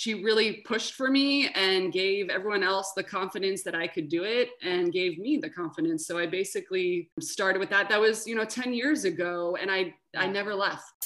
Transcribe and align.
she 0.00 0.14
really 0.14 0.62
pushed 0.64 0.94
for 0.94 1.10
me 1.10 1.50
and 1.50 1.92
gave 1.92 2.30
everyone 2.30 2.62
else 2.62 2.94
the 2.96 3.02
confidence 3.02 3.62
that 3.62 3.74
I 3.74 3.86
could 3.86 4.08
do 4.08 4.24
it 4.24 4.48
and 4.62 4.90
gave 4.90 5.18
me 5.18 5.36
the 5.36 5.50
confidence. 5.50 6.06
So 6.06 6.16
I 6.16 6.24
basically 6.24 7.10
started 7.20 7.58
with 7.58 7.68
that. 7.68 7.90
That 7.90 8.00
was, 8.00 8.26
you 8.26 8.34
know, 8.34 8.46
10 8.46 8.72
years 8.72 9.04
ago 9.04 9.58
and 9.60 9.70
I 9.70 9.94
I 10.16 10.26
never 10.26 10.54
left. 10.54 11.04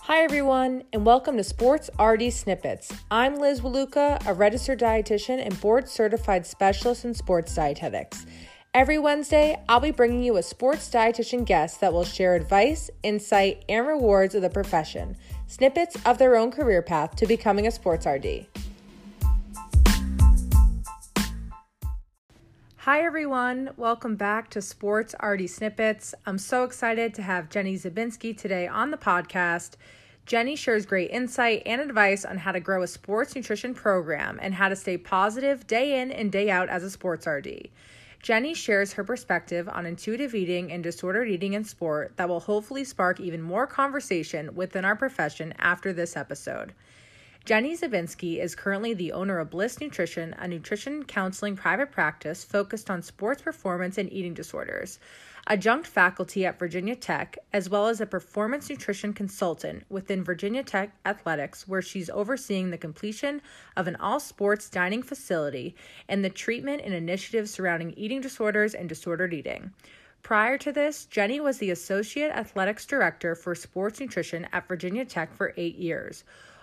Hi, 0.00 0.24
everyone, 0.24 0.82
and 0.92 1.06
welcome 1.06 1.36
to 1.36 1.44
Sports 1.44 1.90
RD 2.00 2.32
Snippets. 2.32 2.92
I'm 3.12 3.36
Liz 3.36 3.60
Waluka, 3.60 4.26
a 4.26 4.34
registered 4.34 4.80
dietitian 4.80 5.40
and 5.40 5.60
board 5.60 5.88
certified 5.88 6.44
specialist 6.44 7.04
in 7.04 7.14
sports 7.14 7.54
dietetics. 7.54 8.26
Every 8.72 8.98
Wednesday, 8.98 9.60
I'll 9.68 9.80
be 9.80 9.90
bringing 9.90 10.22
you 10.22 10.36
a 10.36 10.44
sports 10.44 10.88
dietitian 10.90 11.44
guest 11.44 11.80
that 11.80 11.92
will 11.92 12.04
share 12.04 12.36
advice, 12.36 12.88
insight, 13.02 13.64
and 13.68 13.84
rewards 13.84 14.36
of 14.36 14.42
the 14.42 14.48
profession, 14.48 15.16
snippets 15.48 15.96
of 16.06 16.18
their 16.18 16.36
own 16.36 16.52
career 16.52 16.80
path 16.80 17.16
to 17.16 17.26
becoming 17.26 17.66
a 17.66 17.72
sports 17.72 18.06
RD. 18.06 18.46
Hi, 22.76 23.02
everyone. 23.02 23.70
Welcome 23.76 24.14
back 24.14 24.50
to 24.50 24.62
Sports 24.62 25.16
RD 25.20 25.50
Snippets. 25.50 26.14
I'm 26.24 26.38
so 26.38 26.62
excited 26.62 27.12
to 27.14 27.22
have 27.22 27.50
Jenny 27.50 27.74
Zabinski 27.74 28.38
today 28.38 28.68
on 28.68 28.92
the 28.92 28.96
podcast. 28.96 29.72
Jenny 30.26 30.54
shares 30.54 30.86
great 30.86 31.10
insight 31.10 31.64
and 31.66 31.80
advice 31.80 32.24
on 32.24 32.38
how 32.38 32.52
to 32.52 32.60
grow 32.60 32.84
a 32.84 32.86
sports 32.86 33.34
nutrition 33.34 33.74
program 33.74 34.38
and 34.40 34.54
how 34.54 34.68
to 34.68 34.76
stay 34.76 34.96
positive 34.96 35.66
day 35.66 36.00
in 36.00 36.12
and 36.12 36.30
day 36.30 36.48
out 36.48 36.68
as 36.68 36.84
a 36.84 36.90
sports 36.90 37.26
RD. 37.26 37.68
Jenny 38.22 38.52
shares 38.52 38.92
her 38.92 39.04
perspective 39.04 39.66
on 39.68 39.86
intuitive 39.86 40.34
eating 40.34 40.70
and 40.70 40.82
disordered 40.82 41.28
eating 41.28 41.54
in 41.54 41.64
sport 41.64 42.12
that 42.16 42.28
will 42.28 42.40
hopefully 42.40 42.84
spark 42.84 43.18
even 43.18 43.40
more 43.40 43.66
conversation 43.66 44.54
within 44.54 44.84
our 44.84 44.94
profession 44.96 45.54
after 45.58 45.92
this 45.92 46.16
episode. 46.16 46.74
Jenny 47.44 47.76
Zabinski 47.76 48.38
is 48.38 48.54
currently 48.54 48.94
the 48.94 49.12
owner 49.12 49.38
of 49.38 49.50
Bliss 49.50 49.80
Nutrition, 49.80 50.34
a 50.38 50.46
nutrition 50.46 51.04
counseling 51.04 51.56
private 51.56 51.90
practice 51.90 52.44
focused 52.44 52.90
on 52.90 53.02
sports 53.02 53.42
performance 53.42 53.98
and 53.98 54.12
eating 54.12 54.34
disorders 54.34 54.98
adjunct 55.46 55.86
faculty 55.86 56.44
at 56.46 56.58
Virginia 56.58 56.94
Tech, 56.94 57.38
as 57.52 57.68
well 57.68 57.88
as 57.88 58.00
a 58.00 58.06
performance 58.06 58.68
nutrition 58.68 59.12
consultant 59.12 59.84
within 59.88 60.22
Virginia 60.22 60.62
Tech 60.62 60.92
Athletics, 61.04 61.66
where 61.66 61.82
she's 61.82 62.10
overseeing 62.10 62.70
the 62.70 62.78
completion 62.78 63.40
of 63.76 63.88
an 63.88 63.96
all 63.96 64.20
sports 64.20 64.68
dining 64.68 65.02
facility 65.02 65.74
and 66.08 66.24
the 66.24 66.30
treatment 66.30 66.82
and 66.84 66.94
initiatives 66.94 67.50
surrounding 67.50 67.92
eating 67.94 68.20
disorders 68.20 68.74
and 68.74 68.88
disordered 68.88 69.32
eating. 69.32 69.72
Prior 70.22 70.58
to 70.58 70.70
this, 70.70 71.06
Jenny 71.06 71.40
was 71.40 71.58
the 71.58 71.70
Associate 71.70 72.30
Athletics 72.30 72.84
Director 72.84 73.34
for 73.34 73.54
Sports 73.54 73.98
Nutrition 73.98 74.46
at 74.52 74.68
Virginia 74.68 75.04
Tech 75.04 75.34
for 75.34 75.54
eight 75.56 75.76
years. 75.76 76.22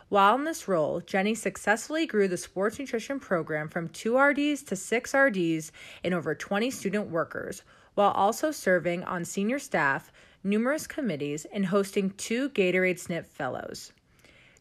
While 0.10 0.36
in 0.36 0.46
this 0.46 0.70
role, 0.70 1.02
Jenny 1.02 1.36
successfully 1.36 2.06
grew 2.06 2.30
the 2.30 2.38
sports 2.38 2.80
nutrition 2.80 3.20
program 3.20 3.68
from 3.68 3.90
two 3.90 4.18
RDs 4.18 4.64
to 4.64 4.76
six 4.78 5.14
RDs 5.14 5.74
and 6.02 6.14
over 6.14 6.34
20 6.34 6.72
student 6.72 7.10
workers, 7.10 7.62
while 7.94 8.12
also 8.12 8.52
serving 8.52 9.04
on 9.04 9.26
senior 9.26 9.60
staff, 9.60 10.12
numerous 10.46 10.88
committees, 10.88 11.46
and 11.52 11.66
hosting 11.66 12.12
two 12.12 12.50
Gatorade 12.52 13.06
SNP 13.06 13.26
Fellows. 13.26 13.92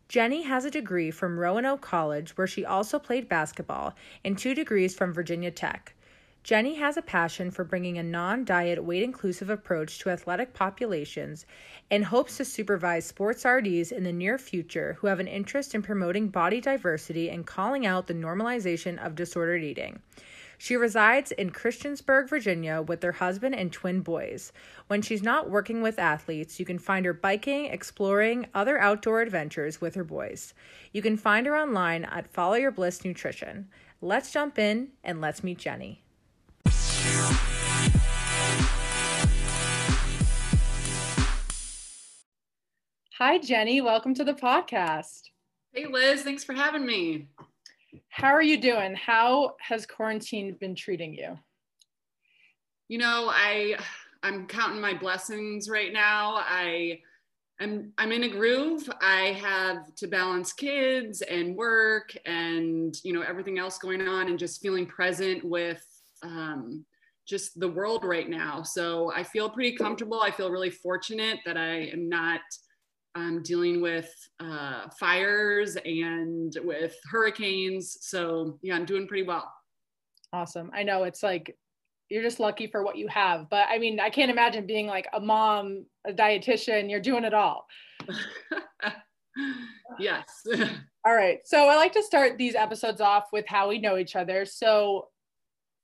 Jenny 0.08 0.42
has 0.42 0.64
a 0.64 0.70
degree 0.70 1.12
from 1.12 1.38
Roanoke 1.38 1.81
College, 1.81 2.36
where 2.36 2.47
she 2.47 2.64
also 2.64 2.98
played 2.98 3.28
basketball, 3.28 3.94
and 4.25 4.36
two 4.36 4.55
degrees 4.55 4.97
from 4.97 5.12
Virginia 5.12 5.50
Tech. 5.50 5.95
Jenny 6.47 6.77
has 6.77 6.97
a 6.97 7.02
passion 7.02 7.50
for 7.50 7.64
bringing 7.64 7.98
a 7.98 8.05
non 8.05 8.44
diet, 8.44 8.84
weight 8.84 9.02
inclusive 9.02 9.50
approach 9.50 9.98
to 9.98 10.11
athletic 10.11 10.55
populations 10.55 11.44
and 11.91 12.05
hopes 12.05 12.36
to 12.36 12.44
supervise 12.44 13.05
sports 13.05 13.44
RDs 13.44 13.91
in 13.91 14.05
the 14.05 14.12
near 14.12 14.38
future 14.38 14.97
who 15.00 15.08
have 15.08 15.19
an 15.19 15.27
interest 15.27 15.75
in 15.75 15.83
promoting 15.83 16.28
body 16.28 16.61
diversity 16.61 17.30
and 17.30 17.48
calling 17.48 17.84
out 17.84 18.06
the 18.06 18.14
normalization 18.14 19.04
of 19.04 19.16
disordered 19.16 19.65
eating. 19.65 19.98
She 20.56 20.76
resides 20.76 21.32
in 21.32 21.50
Christiansburg, 21.50 22.28
Virginia, 22.28 22.81
with 22.81 23.03
her 23.03 23.10
husband 23.10 23.56
and 23.56 23.72
twin 23.72 24.03
boys. 24.03 24.53
When 24.87 25.03
she's 25.03 25.25
not 25.25 25.50
working 25.50 25.82
with 25.82 25.98
athletes, 25.98 26.60
you 26.60 26.65
can 26.65 26.78
find 26.78 27.04
her 27.06 27.12
biking, 27.12 27.65
exploring 27.65 28.47
other 28.54 28.78
outdoor 28.78 29.21
adventures 29.21 29.81
with 29.81 29.97
her 29.97 30.04
boys. 30.04 30.54
You 30.92 31.03
can 31.03 31.16
find 31.16 31.44
her 31.48 31.56
online 31.56 32.04
at 32.04 32.32
Follow 32.32 32.54
Your 32.54 32.71
Bliss 32.71 33.04
Nutrition. 33.04 33.66
Let's 34.00 34.31
jump 34.31 34.60
in 34.60 34.91
and 35.03 35.21
let's 35.21 35.42
meet 35.42 35.59
Jenny. 35.59 36.04
Hi, 43.19 43.38
Jenny. 43.38 43.81
Welcome 43.81 44.12
to 44.15 44.25
the 44.25 44.34
podcast. 44.34 45.22
Hey, 45.72 45.87
Liz. 45.87 46.22
Thanks 46.22 46.44
for 46.44 46.53
having 46.53 46.84
me. 46.84 47.28
How 48.09 48.28
are 48.28 48.43
you 48.43 48.60
doing? 48.60 48.94
How 48.94 49.56
has 49.59 49.87
quarantine 49.87 50.54
been 50.60 50.75
treating 50.75 51.15
you? 51.15 51.38
You 52.88 52.99
know, 52.99 53.31
I 53.31 53.78
I'm 54.22 54.47
counting 54.47 54.81
my 54.81 54.93
blessings 54.93 55.69
right 55.71 55.93
now. 55.93 56.37
I 56.37 57.00
I'm 57.60 57.93
I'm 57.97 58.12
in 58.12 58.25
a 58.25 58.28
groove. 58.28 58.88
I 59.00 59.38
have 59.41 59.94
to 59.97 60.06
balance 60.06 60.53
kids 60.53 61.22
and 61.22 61.56
work 61.56 62.15
and 62.27 62.94
you 63.03 63.12
know 63.12 63.22
everything 63.22 63.59
else 63.59 63.78
going 63.78 64.06
on 64.06 64.28
and 64.28 64.38
just 64.38 64.60
feeling 64.60 64.87
present 64.87 65.43
with 65.43 65.84
um, 66.22 66.84
just 67.26 67.59
the 67.59 67.69
world 67.69 68.04
right 68.04 68.28
now. 68.28 68.62
So 68.62 69.12
I 69.14 69.22
feel 69.22 69.50
pretty 69.50 69.76
comfortable. 69.76 70.20
I 70.22 70.31
feel 70.31 70.50
really 70.50 70.70
fortunate 70.70 71.41
that 71.44 71.56
I 71.56 71.88
am 71.92 72.09
not 72.09 72.41
um, 73.16 73.42
dealing 73.42 73.81
with 73.81 74.12
uh, 74.41 74.88
fires 75.00 75.76
and 75.84 76.56
with 76.62 76.94
hurricanes. 77.10 77.98
So 78.03 78.59
yeah, 78.62 78.76
I'm 78.76 78.84
doing 78.84 79.09
pretty 79.09 79.26
well. 79.26 79.53
Awesome. 80.32 80.70
I 80.75 80.82
know 80.82 81.04
it's 81.04 81.22
like 81.22 81.56
you're 82.09 82.22
just 82.22 82.38
lucky 82.38 82.66
for 82.66 82.84
what 82.84 82.97
you 82.97 83.09
have, 83.09 83.48
but 83.50 83.66
I 83.69 83.78
mean, 83.78 83.98
I 83.98 84.10
can't 84.10 84.31
imagine 84.31 84.66
being 84.66 84.86
like 84.86 85.09
a 85.12 85.20
mom, 85.20 85.86
a 86.06 86.12
dietitian. 86.12 86.91
You're 86.91 87.00
doing 87.00 87.25
it 87.25 87.34
all. 87.34 87.66
yes. 89.98 90.47
all 91.04 91.15
right. 91.15 91.38
So 91.44 91.69
I 91.69 91.76
like 91.76 91.92
to 91.94 92.03
start 92.03 92.38
these 92.38 92.54
episodes 92.54 93.00
off 93.00 93.25
with 93.32 93.47
how 93.48 93.69
we 93.69 93.78
know 93.78 93.97
each 93.97 94.15
other. 94.15 94.44
So 94.44 95.09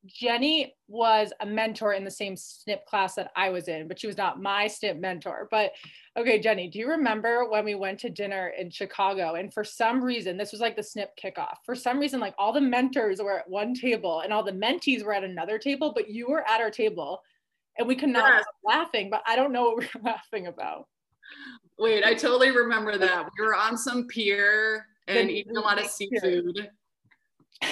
Jenny 0.07 0.75
was 0.89 1.33
a 1.41 1.47
mentor 1.47 1.93
in 1.93 2.05
the 2.05 2.11
same 2.11 2.35
SNP 2.35 2.85
class 2.87 3.15
that 3.15 3.31
I 3.37 3.51
was 3.51 3.69
in, 3.69 3.87
but 3.87 4.01
she 4.01 4.07
was 4.07 4.17
not 4.17 4.43
my 4.43 4.67
SNP 4.67 4.99
mentor. 4.99 5.49
But 5.51 5.73
okay, 6.17 6.41
Jenny, 6.41 6.69
do 6.69 6.79
you 6.79 6.89
remember 6.89 7.49
when 7.49 7.65
we 7.65 7.75
went 7.75 8.01
to 8.01 8.11
dinner 8.11 8.53
in 8.59 8.71
Chicago? 8.71 9.35
And 9.35 9.53
for 9.55 9.63
some 9.63 10.03
reason, 10.03 10.37
this 10.37 10.51
was 10.51 10.61
like 10.61 10.77
the 10.77 10.83
SNP 10.83 11.09
kickoff. 11.23 11.57
For 11.65 11.75
some 11.75 11.99
reason, 12.01 12.19
like 12.19 12.35
all 12.37 12.53
the 12.53 12.61
mentors 12.61 13.21
were 13.21 13.39
at 13.39 13.49
one 13.49 13.75
table 13.75 14.21
and 14.21 14.33
all 14.33 14.43
the 14.43 14.53
mentees 14.53 15.05
were 15.05 15.15
at 15.15 15.25
another 15.25 15.59
table, 15.59 15.93
but 15.95 16.09
you 16.09 16.29
were 16.29 16.49
at 16.49 16.61
our 16.61 16.71
table 16.71 17.23
and 17.79 17.87
we 17.87 17.95
could 17.95 18.11
not 18.11 18.35
yes. 18.35 18.43
stop 18.43 18.55
laughing, 18.65 19.09
but 19.09 19.23
I 19.27 19.37
don't 19.37 19.53
know 19.53 19.65
what 19.65 19.79
we 19.79 19.87
were 19.95 20.01
laughing 20.05 20.49
about. 20.49 20.89
Wait, 21.79 22.05
I 22.05 22.15
totally 22.15 22.51
remember 22.51 22.99
that. 22.99 23.29
We 23.39 23.47
were 23.47 23.57
on 23.57 23.79
some 23.79 24.07
pier 24.07 24.87
and 25.09 25.29
the, 25.29 25.33
eating 25.33 25.57
a 25.57 25.61
lot 25.61 25.81
of 25.81 25.87
seafood. 25.87 26.71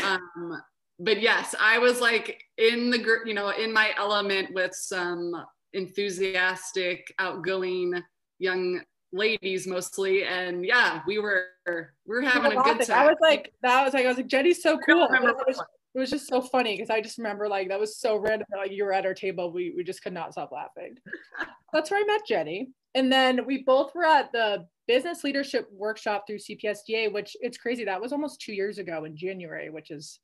Um, 0.04 0.62
but 1.00 1.20
yes, 1.20 1.54
I 1.58 1.78
was 1.78 2.00
like 2.00 2.44
in 2.58 2.90
the 2.90 2.98
group, 2.98 3.26
you 3.26 3.34
know 3.34 3.50
in 3.50 3.72
my 3.72 3.92
element 3.96 4.54
with 4.54 4.74
some 4.74 5.34
enthusiastic, 5.72 7.12
outgoing 7.18 8.00
young 8.38 8.82
ladies 9.12 9.66
mostly, 9.66 10.24
and 10.24 10.64
yeah, 10.64 11.00
we 11.06 11.18
were 11.18 11.46
we 11.66 11.82
were 12.06 12.22
having 12.22 12.52
a 12.52 12.62
good 12.62 12.82
time. 12.82 12.98
I 12.98 13.06
was 13.06 13.16
like 13.20 13.52
that 13.62 13.84
was 13.84 13.94
like 13.94 14.04
I 14.04 14.08
was 14.08 14.18
like 14.18 14.26
Jenny's 14.26 14.62
so 14.62 14.78
cool. 14.78 15.08
It 15.12 15.22
was, 15.22 15.62
it 15.94 15.98
was 15.98 16.10
just 16.10 16.28
so 16.28 16.40
funny 16.40 16.76
because 16.76 16.90
I 16.90 17.00
just 17.00 17.18
remember 17.18 17.48
like 17.48 17.68
that 17.68 17.80
was 17.80 17.96
so 17.96 18.16
random. 18.16 18.46
Like 18.54 18.72
you 18.72 18.84
were 18.84 18.92
at 18.92 19.06
our 19.06 19.14
table, 19.14 19.52
we 19.52 19.72
we 19.74 19.82
just 19.82 20.02
could 20.02 20.12
not 20.12 20.32
stop 20.32 20.52
laughing. 20.52 20.96
That's 21.72 21.90
where 21.90 22.00
I 22.00 22.04
met 22.04 22.26
Jenny, 22.26 22.68
and 22.94 23.10
then 23.10 23.46
we 23.46 23.62
both 23.62 23.94
were 23.94 24.04
at 24.04 24.32
the 24.32 24.66
business 24.86 25.24
leadership 25.24 25.68
workshop 25.72 26.24
through 26.26 26.38
CPSDA, 26.38 27.12
which 27.12 27.36
it's 27.40 27.56
crazy. 27.56 27.84
That 27.84 28.00
was 28.00 28.12
almost 28.12 28.40
two 28.40 28.52
years 28.52 28.78
ago 28.78 29.04
in 29.04 29.16
January, 29.16 29.70
which 29.70 29.90
is 29.90 30.20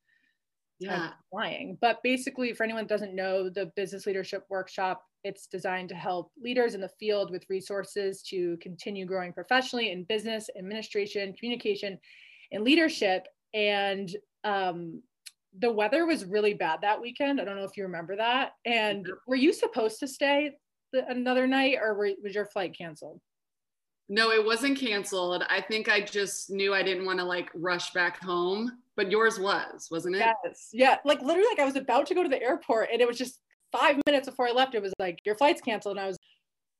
yeah. 0.78 1.10
flying. 1.30 1.78
But 1.80 2.02
basically 2.02 2.52
for 2.52 2.64
anyone 2.64 2.84
that 2.84 2.88
doesn't 2.88 3.14
know 3.14 3.48
the 3.48 3.72
business 3.76 4.06
leadership 4.06 4.44
workshop 4.48 5.02
it's 5.26 5.46
designed 5.46 5.88
to 5.88 5.94
help 5.94 6.30
leaders 6.40 6.74
in 6.74 6.80
the 6.80 6.90
field 7.00 7.32
with 7.32 7.44
resources 7.50 8.22
to 8.22 8.56
continue 8.58 9.04
growing 9.04 9.32
professionally 9.32 9.90
in 9.90 10.04
business 10.04 10.48
administration 10.56 11.32
communication 11.32 11.98
and 12.52 12.62
leadership. 12.62 13.26
And 13.52 14.08
um, 14.44 15.02
the 15.58 15.72
weather 15.72 16.06
was 16.06 16.24
really 16.24 16.54
bad 16.54 16.80
that 16.82 17.00
weekend. 17.00 17.40
I 17.40 17.44
don't 17.44 17.56
know 17.56 17.64
if 17.64 17.76
you 17.76 17.82
remember 17.82 18.14
that. 18.16 18.52
And 18.64 19.08
were 19.26 19.36
you 19.36 19.52
supposed 19.52 19.98
to 20.00 20.06
stay 20.06 20.52
the, 20.92 21.04
another 21.08 21.46
night 21.48 21.78
or 21.82 21.94
were, 21.94 22.10
was 22.22 22.34
your 22.34 22.46
flight 22.46 22.76
canceled? 22.76 23.20
No 24.08 24.30
it 24.30 24.44
wasn't 24.44 24.78
canceled. 24.78 25.42
I 25.50 25.60
think 25.60 25.88
i 25.88 26.00
just 26.00 26.50
knew 26.50 26.72
i 26.72 26.82
didn't 26.84 27.06
want 27.06 27.18
to 27.18 27.24
like 27.24 27.50
rush 27.54 27.92
back 27.92 28.22
home 28.22 28.70
but 28.96 29.10
yours 29.10 29.38
was, 29.38 29.88
wasn't 29.90 30.16
it? 30.16 30.20
Yes. 30.44 30.68
Yeah. 30.72 30.96
Like 31.04 31.20
literally, 31.20 31.48
like 31.50 31.60
I 31.60 31.64
was 31.64 31.76
about 31.76 32.06
to 32.06 32.14
go 32.14 32.22
to 32.22 32.28
the 32.28 32.42
airport 32.42 32.88
and 32.92 33.00
it 33.00 33.06
was 33.06 33.18
just 33.18 33.40
five 33.72 34.00
minutes 34.06 34.28
before 34.28 34.48
I 34.48 34.52
left. 34.52 34.74
It 34.74 34.82
was 34.82 34.92
like, 34.98 35.18
your 35.24 35.34
flight's 35.34 35.60
canceled. 35.60 35.96
And 35.96 36.04
I 36.04 36.08
was, 36.08 36.16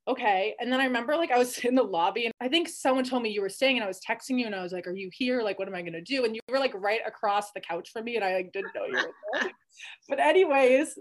okay. 0.08 0.54
And 0.58 0.72
then 0.72 0.80
I 0.80 0.84
remember 0.84 1.16
like 1.16 1.30
I 1.30 1.38
was 1.38 1.58
in 1.64 1.74
the 1.74 1.82
lobby 1.82 2.24
and 2.24 2.32
I 2.40 2.48
think 2.48 2.68
someone 2.68 3.04
told 3.04 3.22
me 3.22 3.30
you 3.30 3.42
were 3.42 3.48
staying 3.48 3.76
and 3.76 3.84
I 3.84 3.88
was 3.88 4.00
texting 4.00 4.38
you 4.38 4.46
and 4.46 4.54
I 4.54 4.62
was 4.62 4.72
like, 4.72 4.86
Are 4.86 4.94
you 4.94 5.10
here? 5.12 5.42
Like, 5.42 5.58
what 5.58 5.68
am 5.68 5.74
I 5.74 5.82
gonna 5.82 6.00
do? 6.00 6.24
And 6.24 6.34
you 6.34 6.40
were 6.48 6.58
like 6.58 6.74
right 6.74 7.00
across 7.06 7.52
the 7.52 7.60
couch 7.60 7.90
from 7.92 8.04
me 8.04 8.16
and 8.16 8.24
I 8.24 8.34
like 8.34 8.52
didn't 8.52 8.74
know 8.74 8.86
you 8.86 8.94
were 8.94 9.40
there. 9.40 9.50
but 10.08 10.18
anyways, 10.18 10.96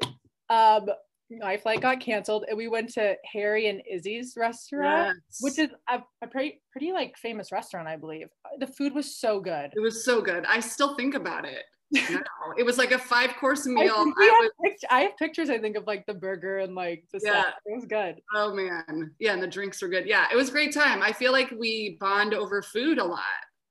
um, 0.49 0.87
my 1.29 1.57
flight 1.57 1.81
got 1.81 1.99
canceled 1.99 2.45
and 2.47 2.57
we 2.57 2.67
went 2.67 2.93
to 2.93 3.15
Harry 3.31 3.67
and 3.67 3.81
Izzy's 3.89 4.35
restaurant, 4.37 5.17
yes. 5.27 5.37
which 5.41 5.59
is 5.59 5.69
a, 5.89 6.01
a, 6.21 6.27
pretty 6.27 6.61
pretty 6.71 6.91
like 6.91 7.17
famous 7.17 7.51
restaurant, 7.51 7.87
I 7.87 7.95
believe. 7.95 8.27
The 8.59 8.67
food 8.67 8.93
was 8.93 9.17
so 9.17 9.39
good. 9.39 9.71
It 9.75 9.79
was 9.79 10.05
so 10.05 10.21
good. 10.21 10.45
I 10.45 10.59
still 10.59 10.95
think 10.95 11.15
about 11.15 11.45
it. 11.45 11.63
No, 11.91 12.19
it 12.57 12.63
was 12.63 12.77
like 12.77 12.91
a 12.91 12.99
five 12.99 13.35
course 13.37 13.65
meal. 13.65 13.93
I, 13.93 14.13
I, 14.17 14.39
was, 14.41 14.51
pict- 14.63 14.85
I, 14.89 15.01
have 15.01 15.17
pictures, 15.17 15.49
I 15.49 15.59
think, 15.59 15.77
of 15.77 15.85
like 15.87 16.05
the 16.05 16.13
burger 16.13 16.59
and 16.59 16.75
like 16.75 17.03
the 17.13 17.21
yeah. 17.23 17.41
stuff. 17.41 17.53
It 17.65 17.75
was 17.75 17.85
good. 17.85 18.15
Oh 18.35 18.53
man. 18.53 19.11
Yeah, 19.19 19.33
and 19.33 19.41
the 19.41 19.47
drinks 19.47 19.81
were 19.81 19.87
good. 19.87 20.07
Yeah, 20.07 20.25
it 20.31 20.35
was 20.35 20.49
a 20.49 20.51
great 20.51 20.73
time. 20.73 21.01
I 21.01 21.11
feel 21.11 21.31
like 21.31 21.51
we 21.51 21.97
bond 21.99 22.33
over 22.33 22.61
food 22.61 22.97
a 22.97 23.03
lot. 23.03 23.21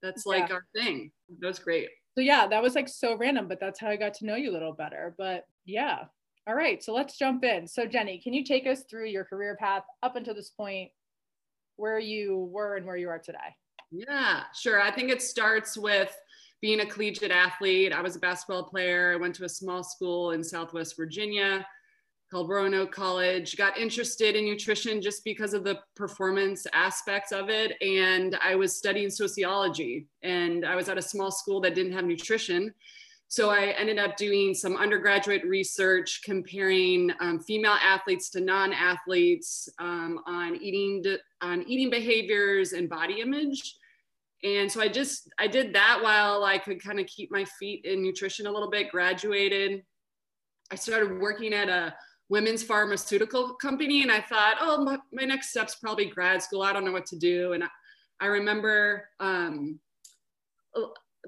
That's 0.01 0.25
like 0.25 0.49
yeah. 0.49 0.55
our 0.55 0.65
thing. 0.75 1.11
That 1.39 1.47
was 1.47 1.59
great. 1.59 1.89
So 2.17 2.21
yeah, 2.21 2.47
that 2.47 2.63
was 2.63 2.75
like 2.75 2.87
so 2.87 3.17
random, 3.17 3.47
but 3.47 3.59
that's 3.59 3.79
how 3.79 3.89
I 3.89 3.97
got 3.97 4.13
to 4.15 4.25
know 4.25 4.35
you 4.35 4.51
a 4.51 4.53
little 4.53 4.73
better. 4.73 5.13
But 5.17 5.43
yeah. 5.65 6.05
All 6.47 6.55
right. 6.55 6.83
So 6.83 6.93
let's 6.93 7.17
jump 7.17 7.43
in. 7.43 7.67
So 7.67 7.85
Jenny, 7.85 8.19
can 8.19 8.33
you 8.33 8.43
take 8.43 8.67
us 8.67 8.83
through 8.89 9.07
your 9.07 9.25
career 9.25 9.55
path 9.59 9.83
up 10.03 10.15
until 10.15 10.35
this 10.35 10.51
point, 10.51 10.91
where 11.77 11.99
you 11.99 12.49
were 12.51 12.75
and 12.75 12.85
where 12.85 12.97
you 12.97 13.09
are 13.09 13.19
today? 13.19 13.55
Yeah, 13.91 14.43
sure. 14.53 14.81
I 14.81 14.91
think 14.91 15.09
it 15.09 15.21
starts 15.21 15.77
with 15.77 16.15
being 16.61 16.81
a 16.81 16.85
collegiate 16.85 17.31
athlete. 17.31 17.93
I 17.93 18.01
was 18.01 18.15
a 18.15 18.19
basketball 18.19 18.63
player. 18.63 19.13
I 19.13 19.15
went 19.15 19.35
to 19.35 19.45
a 19.45 19.49
small 19.49 19.83
school 19.83 20.31
in 20.31 20.43
Southwest 20.43 20.95
Virginia 20.95 21.65
called 22.31 22.49
Roanoke 22.49 22.91
College. 22.91 23.55
Got 23.55 23.77
interested 23.77 24.35
in 24.35 24.45
nutrition 24.45 25.01
just 25.01 25.23
because 25.23 25.53
of 25.53 25.63
the 25.63 25.79
performance 25.95 26.65
aspects 26.73 27.31
of 27.31 27.49
it. 27.49 27.73
And 27.81 28.37
I 28.43 28.55
was 28.55 28.75
studying 28.75 29.09
sociology. 29.09 30.07
And 30.23 30.65
I 30.65 30.75
was 30.75 30.89
at 30.89 30.97
a 30.97 31.01
small 31.01 31.31
school 31.31 31.61
that 31.61 31.75
didn't 31.75 31.93
have 31.93 32.05
nutrition. 32.05 32.73
So 33.27 33.49
I 33.49 33.73
ended 33.77 33.97
up 33.97 34.17
doing 34.17 34.53
some 34.53 34.77
undergraduate 34.77 35.43
research 35.45 36.21
comparing 36.23 37.11
um, 37.19 37.39
female 37.39 37.77
athletes 37.81 38.29
to 38.31 38.39
non-athletes 38.39 39.67
um, 39.79 40.19
on 40.27 40.55
eating 40.57 41.03
on 41.41 41.63
eating 41.67 41.89
behaviors 41.89 42.73
and 42.73 42.89
body 42.89 43.21
image. 43.21 43.75
And 44.43 44.71
so 44.71 44.81
i 44.81 44.87
just 44.87 45.29
i 45.39 45.47
did 45.47 45.73
that 45.73 45.99
while 46.03 46.43
i 46.43 46.57
could 46.57 46.83
kind 46.83 46.99
of 46.99 47.07
keep 47.07 47.31
my 47.31 47.45
feet 47.57 47.85
in 47.85 48.03
nutrition 48.03 48.45
a 48.45 48.51
little 48.51 48.69
bit 48.69 48.91
graduated. 48.91 49.83
I 50.71 50.75
started 50.75 51.19
working 51.19 51.53
at 51.53 51.67
a 51.67 51.95
women's 52.29 52.63
pharmaceutical 52.63 53.53
company 53.55 54.01
and 54.01 54.11
i 54.11 54.19
thought 54.21 54.57
oh 54.59 54.83
my, 54.83 54.97
my 55.11 55.23
next 55.23 55.49
step's 55.49 55.75
probably 55.75 56.05
grad 56.05 56.43
school. 56.43 56.61
I 56.61 56.73
don't 56.73 56.85
know 56.85 56.91
what 56.91 57.05
to 57.07 57.17
do. 57.17 57.53
And 57.53 57.63
i, 57.63 57.67
I 58.19 58.27
remember 58.27 59.09
um, 59.19 59.79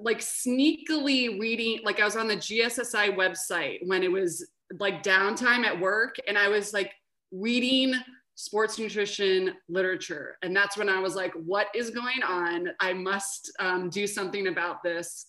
like 0.02 0.18
sneakily 0.18 1.38
reading 1.40 1.80
like 1.84 2.00
i 2.00 2.04
was 2.04 2.16
on 2.16 2.28
the 2.28 2.36
gssi 2.36 3.14
website 3.16 3.78
when 3.86 4.02
it 4.02 4.10
was 4.10 4.48
like 4.78 5.02
downtime 5.02 5.64
at 5.64 5.78
work 5.78 6.16
and 6.26 6.36
i 6.36 6.48
was 6.48 6.72
like 6.72 6.92
reading 7.32 7.94
sports 8.38 8.78
nutrition 8.78 9.52
literature. 9.68 10.36
And 10.42 10.54
that's 10.54 10.76
when 10.76 10.88
I 10.88 11.00
was 11.00 11.16
like, 11.16 11.32
what 11.32 11.66
is 11.74 11.90
going 11.90 12.22
on? 12.24 12.68
I 12.78 12.92
must 12.92 13.50
um, 13.58 13.90
do 13.90 14.06
something 14.06 14.46
about 14.46 14.80
this. 14.84 15.26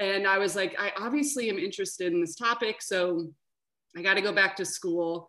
And 0.00 0.26
I 0.26 0.38
was 0.38 0.56
like, 0.56 0.74
I 0.76 0.90
obviously 0.98 1.48
am 1.50 1.58
interested 1.60 2.12
in 2.12 2.20
this 2.20 2.34
topic. 2.34 2.82
So 2.82 3.28
I 3.96 4.02
got 4.02 4.14
to 4.14 4.20
go 4.20 4.32
back 4.32 4.56
to 4.56 4.64
school. 4.64 5.28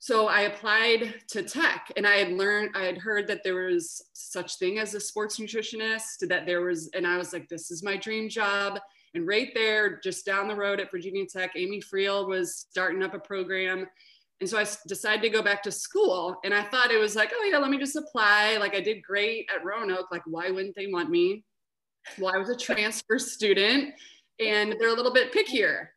So 0.00 0.28
I 0.28 0.42
applied 0.42 1.14
to 1.28 1.42
tech 1.42 1.92
and 1.96 2.06
I 2.06 2.16
had 2.16 2.32
learned, 2.32 2.70
I 2.74 2.84
had 2.84 2.98
heard 2.98 3.28
that 3.28 3.44
there 3.44 3.66
was 3.66 4.02
such 4.14 4.56
thing 4.56 4.78
as 4.78 4.94
a 4.94 5.00
sports 5.00 5.38
nutritionist, 5.38 6.26
that 6.28 6.46
there 6.46 6.62
was, 6.62 6.90
and 6.94 7.06
I 7.06 7.18
was 7.18 7.32
like, 7.32 7.48
this 7.48 7.70
is 7.70 7.82
my 7.82 7.96
dream 7.96 8.28
job. 8.28 8.80
And 9.14 9.26
right 9.26 9.50
there, 9.54 10.00
just 10.00 10.24
down 10.24 10.48
the 10.48 10.56
road 10.56 10.80
at 10.80 10.90
Virginia 10.90 11.26
Tech, 11.26 11.52
Amy 11.54 11.80
Friel 11.80 12.26
was 12.26 12.66
starting 12.70 13.02
up 13.02 13.14
a 13.14 13.18
program 13.18 13.86
and 14.40 14.48
so 14.48 14.58
I 14.58 14.66
decided 14.88 15.20
to 15.22 15.28
go 15.28 15.42
back 15.42 15.62
to 15.64 15.72
school. 15.72 16.38
And 16.44 16.54
I 16.54 16.62
thought 16.62 16.90
it 16.90 16.98
was 16.98 17.14
like, 17.14 17.30
oh, 17.34 17.48
yeah, 17.50 17.58
let 17.58 17.70
me 17.70 17.78
just 17.78 17.96
apply. 17.96 18.56
Like 18.56 18.74
I 18.74 18.80
did 18.80 19.02
great 19.02 19.48
at 19.54 19.64
Roanoke. 19.64 20.10
Like, 20.10 20.22
why 20.24 20.50
wouldn't 20.50 20.74
they 20.74 20.86
want 20.86 21.10
me? 21.10 21.44
Well, 22.18 22.34
I 22.34 22.38
was 22.38 22.48
a 22.48 22.56
transfer 22.56 23.18
student 23.18 23.92
and 24.38 24.76
they're 24.78 24.88
a 24.88 24.94
little 24.94 25.12
bit 25.12 25.32
pickier. 25.32 25.88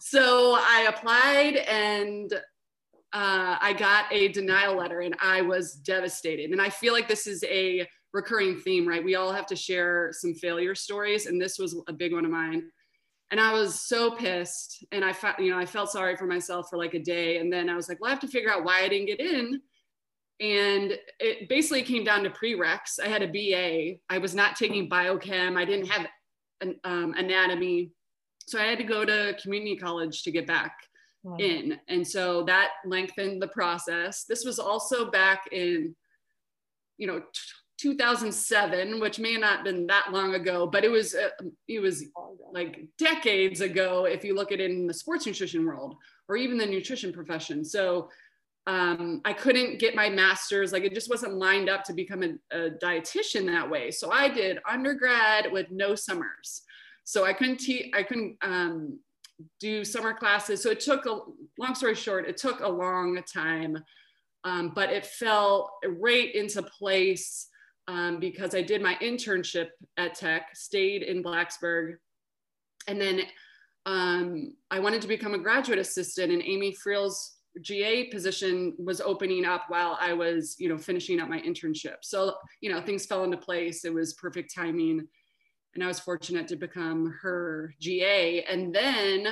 So 0.00 0.54
I 0.54 0.86
applied 0.88 1.56
and 1.56 2.32
uh, 3.14 3.56
I 3.60 3.72
got 3.72 4.06
a 4.10 4.28
denial 4.28 4.76
letter 4.76 5.00
and 5.00 5.16
I 5.20 5.40
was 5.40 5.74
devastated. 5.74 6.50
And 6.50 6.60
I 6.60 6.68
feel 6.68 6.92
like 6.92 7.08
this 7.08 7.26
is 7.26 7.42
a 7.44 7.88
recurring 8.12 8.58
theme, 8.58 8.86
right? 8.86 9.02
We 9.02 9.14
all 9.14 9.32
have 9.32 9.46
to 9.46 9.56
share 9.56 10.10
some 10.12 10.34
failure 10.34 10.74
stories. 10.74 11.26
And 11.26 11.40
this 11.40 11.58
was 11.58 11.80
a 11.88 11.92
big 11.92 12.12
one 12.12 12.24
of 12.24 12.30
mine 12.30 12.64
and 13.34 13.40
I 13.40 13.52
was 13.52 13.80
so 13.80 14.12
pissed. 14.12 14.84
And 14.92 15.04
I 15.04 15.12
felt, 15.12 15.40
you 15.40 15.50
know, 15.50 15.58
I 15.58 15.66
felt 15.66 15.90
sorry 15.90 16.16
for 16.16 16.26
myself 16.26 16.68
for 16.70 16.76
like 16.76 16.94
a 16.94 17.00
day. 17.00 17.38
And 17.38 17.52
then 17.52 17.68
I 17.68 17.74
was 17.74 17.88
like, 17.88 18.00
well, 18.00 18.08
I 18.08 18.12
have 18.12 18.20
to 18.20 18.28
figure 18.28 18.52
out 18.52 18.64
why 18.64 18.82
I 18.82 18.88
didn't 18.88 19.06
get 19.06 19.18
in. 19.20 19.60
And 20.40 20.98
it 21.20 21.48
basically 21.48 21.82
came 21.82 22.04
down 22.04 22.22
to 22.24 22.30
prereqs. 22.30 23.00
I 23.02 23.08
had 23.08 23.22
a 23.22 23.26
BA. 23.26 23.98
I 24.08 24.18
was 24.18 24.36
not 24.36 24.54
taking 24.54 24.88
biochem. 24.88 25.56
I 25.56 25.64
didn't 25.64 25.88
have 25.88 26.06
an 26.60 26.76
um, 26.84 27.14
anatomy. 27.16 27.90
So 28.46 28.60
I 28.60 28.64
had 28.64 28.78
to 28.78 28.84
go 28.84 29.04
to 29.04 29.36
community 29.42 29.76
college 29.76 30.22
to 30.22 30.30
get 30.30 30.46
back 30.46 30.76
wow. 31.24 31.36
in. 31.38 31.78
And 31.88 32.06
so 32.06 32.44
that 32.44 32.70
lengthened 32.84 33.42
the 33.42 33.48
process. 33.48 34.24
This 34.24 34.44
was 34.44 34.58
also 34.58 35.10
back 35.10 35.48
in, 35.50 35.96
you 36.98 37.06
know, 37.06 37.22
2007, 37.78 39.00
which 39.00 39.18
may 39.18 39.36
not 39.36 39.56
have 39.56 39.64
been 39.64 39.86
that 39.88 40.12
long 40.12 40.34
ago, 40.34 40.66
but 40.66 40.84
it 40.84 40.90
was 40.90 41.14
uh, 41.14 41.30
it 41.66 41.80
was 41.80 42.04
like 42.52 42.86
decades 42.98 43.60
ago 43.60 44.04
if 44.04 44.24
you 44.24 44.34
look 44.34 44.52
at 44.52 44.60
it 44.60 44.70
in 44.70 44.86
the 44.86 44.94
sports 44.94 45.26
nutrition 45.26 45.66
world 45.66 45.96
or 46.28 46.36
even 46.36 46.56
the 46.56 46.66
nutrition 46.66 47.12
profession. 47.12 47.64
So 47.64 48.08
um, 48.66 49.20
I 49.24 49.32
couldn't 49.32 49.78
get 49.78 49.94
my 49.94 50.08
master's, 50.08 50.72
like 50.72 50.84
it 50.84 50.94
just 50.94 51.10
wasn't 51.10 51.34
lined 51.34 51.68
up 51.68 51.84
to 51.84 51.92
become 51.92 52.22
a, 52.22 52.56
a 52.56 52.70
dietitian 52.70 53.46
that 53.46 53.68
way. 53.68 53.90
So 53.90 54.10
I 54.10 54.28
did 54.28 54.58
undergrad 54.70 55.52
with 55.52 55.70
no 55.70 55.94
summers. 55.94 56.62
So 57.04 57.24
I 57.24 57.34
couldn't 57.34 57.58
teach, 57.58 57.92
I 57.94 58.02
couldn't 58.02 58.38
um, 58.40 58.98
do 59.60 59.84
summer 59.84 60.14
classes. 60.14 60.62
So 60.62 60.70
it 60.70 60.80
took 60.80 61.06
a 61.06 61.20
long 61.58 61.74
story 61.74 61.94
short, 61.94 62.28
it 62.28 62.36
took 62.36 62.60
a 62.60 62.68
long 62.68 63.20
time, 63.32 63.78
um, 64.44 64.72
but 64.74 64.90
it 64.90 65.06
fell 65.06 65.72
right 65.98 66.34
into 66.34 66.62
place 66.62 67.48
um, 67.88 68.18
because 68.18 68.54
I 68.54 68.62
did 68.62 68.82
my 68.82 68.94
internship 68.96 69.68
at 69.96 70.14
Tech, 70.14 70.54
stayed 70.54 71.02
in 71.02 71.22
Blacksburg, 71.22 71.96
and 72.88 73.00
then 73.00 73.22
um, 73.86 74.54
I 74.70 74.78
wanted 74.78 75.02
to 75.02 75.08
become 75.08 75.34
a 75.34 75.38
graduate 75.38 75.78
assistant, 75.78 76.32
and 76.32 76.42
Amy 76.42 76.72
Friel's 76.72 77.36
GA 77.60 78.04
position 78.04 78.74
was 78.78 79.00
opening 79.00 79.44
up 79.44 79.64
while 79.68 79.96
I 80.00 80.12
was, 80.12 80.56
you 80.58 80.68
know, 80.68 80.78
finishing 80.78 81.20
up 81.20 81.28
my 81.28 81.40
internship. 81.40 81.96
So, 82.02 82.34
you 82.60 82.72
know, 82.72 82.80
things 82.80 83.06
fell 83.06 83.24
into 83.24 83.36
place. 83.36 83.84
It 83.84 83.94
was 83.94 84.14
perfect 84.14 84.52
timing, 84.54 85.06
and 85.74 85.82
I 85.82 85.86
was 85.86 86.00
fortunate 86.00 86.48
to 86.48 86.56
become 86.56 87.14
her 87.22 87.74
GA. 87.80 88.44
And 88.44 88.74
then 88.74 89.28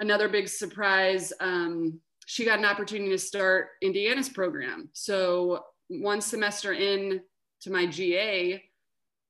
another 0.00 0.28
big 0.28 0.48
surprise. 0.48 1.32
Um, 1.40 2.00
she 2.26 2.44
got 2.44 2.58
an 2.58 2.64
opportunity 2.64 3.10
to 3.10 3.18
start 3.18 3.68
Indiana's 3.80 4.28
program. 4.28 4.90
So 4.92 5.64
one 5.88 6.20
semester 6.20 6.72
in 6.72 7.20
to 7.62 7.70
my 7.70 7.86
GA 7.86 8.62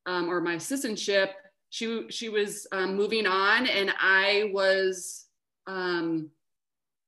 um, 0.06 0.28
or 0.28 0.40
my 0.40 0.56
assistantship, 0.56 1.30
she 1.70 2.06
she 2.08 2.28
was 2.28 2.66
um, 2.72 2.96
moving 2.96 3.26
on, 3.26 3.66
and 3.66 3.92
I 4.00 4.50
was 4.54 5.26
um, 5.66 6.30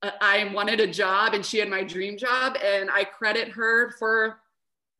I 0.02 0.50
wanted 0.54 0.80
a 0.80 0.86
job, 0.86 1.32
and 1.32 1.44
she 1.44 1.58
had 1.58 1.68
my 1.68 1.82
dream 1.82 2.18
job, 2.18 2.56
and 2.62 2.90
I 2.90 3.04
credit 3.04 3.48
her 3.48 3.92
for 3.98 4.38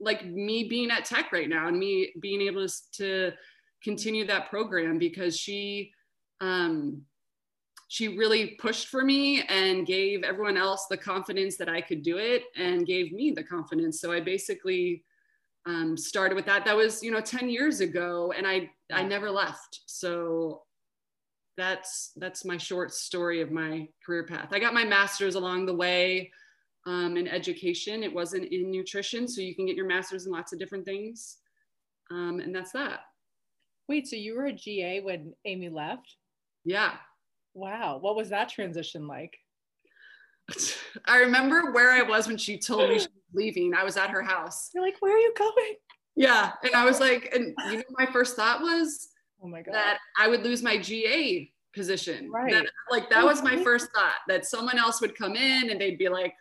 like 0.00 0.25
me 0.26 0.64
being 0.64 0.90
at 0.90 1.04
Tech 1.04 1.30
right 1.30 1.49
now 1.49 1.69
and 1.69 1.78
me 1.78 2.12
being 2.21 2.40
able 2.40 2.66
to, 2.66 2.75
to 2.95 3.33
continue 3.83 4.27
that 4.27 4.51
program 4.51 4.99
because 4.99 5.39
she 5.39 5.93
um, 6.41 7.03
she 7.91 8.17
really 8.17 8.57
pushed 8.61 8.87
for 8.87 9.05
me 9.05 9.43
and 9.49 9.85
gave 9.85 10.23
everyone 10.23 10.57
else 10.57 10.87
the 10.89 10.97
confidence 10.97 11.57
that 11.57 11.69
I 11.69 11.81
could 11.81 12.05
do 12.05 12.19
it 12.19 12.45
and 12.57 12.87
gave 12.87 13.13
me 13.13 13.33
the 13.33 13.43
confidence. 13.43 14.01
So 14.01 14.13
I 14.13 14.21
basically 14.21 15.03
um, 15.67 15.97
started 15.97 16.37
with 16.37 16.47
that. 16.47 16.65
That 16.65 16.77
was, 16.77 17.03
you 17.03 17.11
know, 17.11 17.21
10 17.21 17.51
years 17.51 17.81
ago 17.81 18.33
and 18.37 18.47
I, 18.47 18.71
I 18.93 19.03
never 19.03 19.29
left. 19.29 19.81
So 19.87 20.63
that's, 21.57 22.13
that's 22.15 22.45
my 22.45 22.57
short 22.57 22.95
story 22.95 23.41
of 23.41 23.51
my 23.51 23.89
career 24.07 24.25
path. 24.25 24.51
I 24.53 24.61
got 24.61 24.73
my 24.73 24.85
master's 24.85 25.35
along 25.35 25.67
the 25.67 25.75
way 25.75 26.31
um, 26.87 27.17
in 27.17 27.27
education. 27.27 28.05
It 28.05 28.15
wasn't 28.15 28.53
in 28.53 28.71
nutrition. 28.71 29.27
So 29.27 29.41
you 29.41 29.57
can 29.57 29.67
get 29.67 29.75
your 29.75 29.89
master's 29.89 30.27
in 30.27 30.33
lots 30.33 30.53
of 30.53 30.61
different 30.61 30.85
things. 30.85 31.39
Um, 32.13 32.39
and 32.39 32.55
that's 32.55 32.71
that. 32.71 33.01
Wait, 33.91 34.07
so 34.07 34.15
you 34.15 34.37
were 34.37 34.47
a 34.47 34.53
GA 34.53 35.01
when 35.01 35.35
Amy 35.45 35.69
left? 35.69 36.15
Yeah. 36.65 36.93
Wow. 37.55 37.99
What 38.01 38.15
was 38.15 38.29
that 38.29 38.49
transition 38.49 39.09
like? 39.09 39.37
I 41.09 41.17
remember 41.17 41.73
where 41.73 41.91
I 41.91 42.03
was 42.03 42.29
when 42.29 42.37
she 42.37 42.57
told 42.57 42.89
me 42.89 43.01
she 43.01 43.07
was 43.07 43.35
leaving. 43.35 43.75
I 43.75 43.83
was 43.83 43.97
at 43.97 44.11
her 44.11 44.23
house. 44.23 44.71
You're 44.73 44.85
like, 44.85 44.99
where 45.01 45.13
are 45.13 45.19
you 45.19 45.35
going? 45.37 45.75
Yeah. 46.15 46.53
And 46.63 46.73
I 46.77 46.85
was 46.85 47.01
like, 47.01 47.35
and 47.35 47.53
you 47.69 47.79
know, 47.79 47.83
my 47.99 48.07
first 48.07 48.37
thought 48.37 48.61
was 48.61 49.09
Oh 49.43 49.49
my 49.49 49.61
God. 49.61 49.75
that 49.75 49.99
I 50.17 50.29
would 50.29 50.45
lose 50.45 50.63
my 50.63 50.79
GA 50.79 51.51
position. 51.75 52.31
Right. 52.31 52.53
That, 52.53 52.67
like 52.93 53.11
that 53.11 53.25
was 53.25 53.43
my 53.43 53.61
first 53.65 53.89
thought 53.93 54.19
that 54.29 54.47
someone 54.47 54.79
else 54.79 55.01
would 55.01 55.19
come 55.19 55.35
in 55.35 55.71
and 55.71 55.81
they'd 55.81 55.99
be 55.99 56.09
like, 56.09 56.35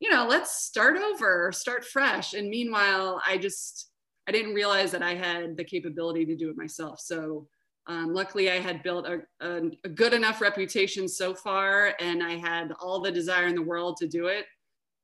you 0.00 0.08
know, 0.08 0.28
let's 0.28 0.66
start 0.66 0.96
over, 0.98 1.50
start 1.50 1.84
fresh. 1.84 2.34
And 2.34 2.48
meanwhile, 2.48 3.20
I 3.26 3.38
just, 3.38 3.88
I 4.28 4.32
didn't 4.32 4.54
realize 4.54 4.92
that 4.92 5.02
I 5.02 5.14
had 5.14 5.56
the 5.56 5.64
capability 5.64 6.24
to 6.26 6.36
do 6.36 6.48
it 6.50 6.56
myself. 6.56 7.00
So 7.00 7.48
um, 7.86 8.14
luckily, 8.14 8.50
I 8.50 8.60
had 8.60 8.82
built 8.82 9.06
a, 9.06 9.22
a, 9.40 9.62
a 9.84 9.88
good 9.88 10.12
enough 10.12 10.40
reputation 10.40 11.08
so 11.08 11.34
far, 11.34 11.94
and 11.98 12.22
I 12.22 12.36
had 12.36 12.72
all 12.80 13.00
the 13.00 13.10
desire 13.10 13.46
in 13.46 13.56
the 13.56 13.62
world 13.62 13.96
to 13.98 14.06
do 14.06 14.26
it. 14.26 14.46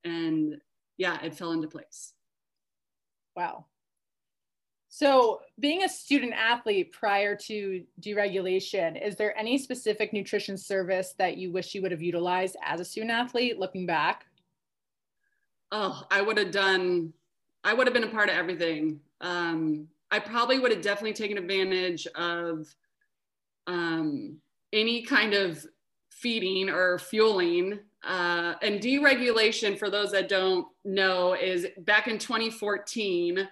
And 0.05 0.57
yeah, 0.97 1.21
it 1.23 1.35
fell 1.35 1.53
into 1.53 1.67
place. 1.67 2.13
Wow. 3.35 3.67
So, 4.91 5.41
being 5.61 5.85
a 5.85 5.89
student 5.89 6.33
athlete 6.35 6.93
prior 6.93 7.37
to 7.37 7.85
deregulation, 8.01 9.05
is 9.05 9.17
there 9.17 9.37
any 9.37 9.59
specific 9.59 10.13
nutrition 10.13 10.57
service 10.57 11.15
that 11.19 11.37
you 11.37 11.53
wish 11.53 11.75
you 11.75 11.83
would 11.83 11.93
have 11.93 12.03
utilized 12.03 12.57
as 12.65 12.81
a 12.81 12.85
student 12.85 13.13
athlete 13.13 13.59
looking 13.59 13.87
back? 13.87 14.25
Oh, 15.71 16.03
I 16.11 16.23
would 16.23 16.39
have 16.39 16.53
done, 16.53 17.13
I 17.65 17.75
would 17.75 17.87
have 17.87 17.95
been 17.95 18.05
a 18.05 18.09
part 18.09 18.29
of 18.29 18.37
everything. 18.37 19.01
Um, 19.21 19.89
I 20.11 20.19
probably 20.19 20.59
would 20.59 20.73
have 20.73 20.83
definitely 20.83 21.13
taken 21.13 21.39
advantage 21.39 22.07
of 22.15 22.67
um, 23.67 24.39
any 24.73 25.03
kind 25.03 25.35
of 25.35 25.65
feeding 26.11 26.71
or 26.71 26.99
fueling. 26.99 27.81
Uh, 28.05 28.55
and 28.63 28.81
deregulation, 28.81 29.79
for 29.79 29.91
those 29.91 30.13
that 30.13 30.29
don't 30.29 30.67
know, 30.85 31.35
is 31.35 31.67
back 31.79 32.07
in 32.09 32.19
2014 32.19 33.49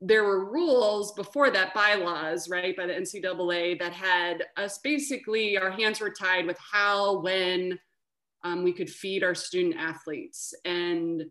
there 0.00 0.24
were 0.24 0.50
rules 0.50 1.12
before 1.12 1.50
that 1.50 1.74
bylaws 1.74 2.48
right 2.48 2.76
by 2.76 2.86
the 2.86 2.92
ncaa 2.94 3.78
that 3.78 3.92
had 3.92 4.44
us 4.56 4.78
basically 4.78 5.58
our 5.58 5.70
hands 5.70 6.00
were 6.00 6.10
tied 6.10 6.46
with 6.46 6.56
how 6.58 7.20
when 7.20 7.78
um, 8.42 8.62
we 8.62 8.72
could 8.72 8.88
feed 8.88 9.22
our 9.22 9.34
student 9.34 9.76
athletes 9.76 10.54
and 10.64 11.24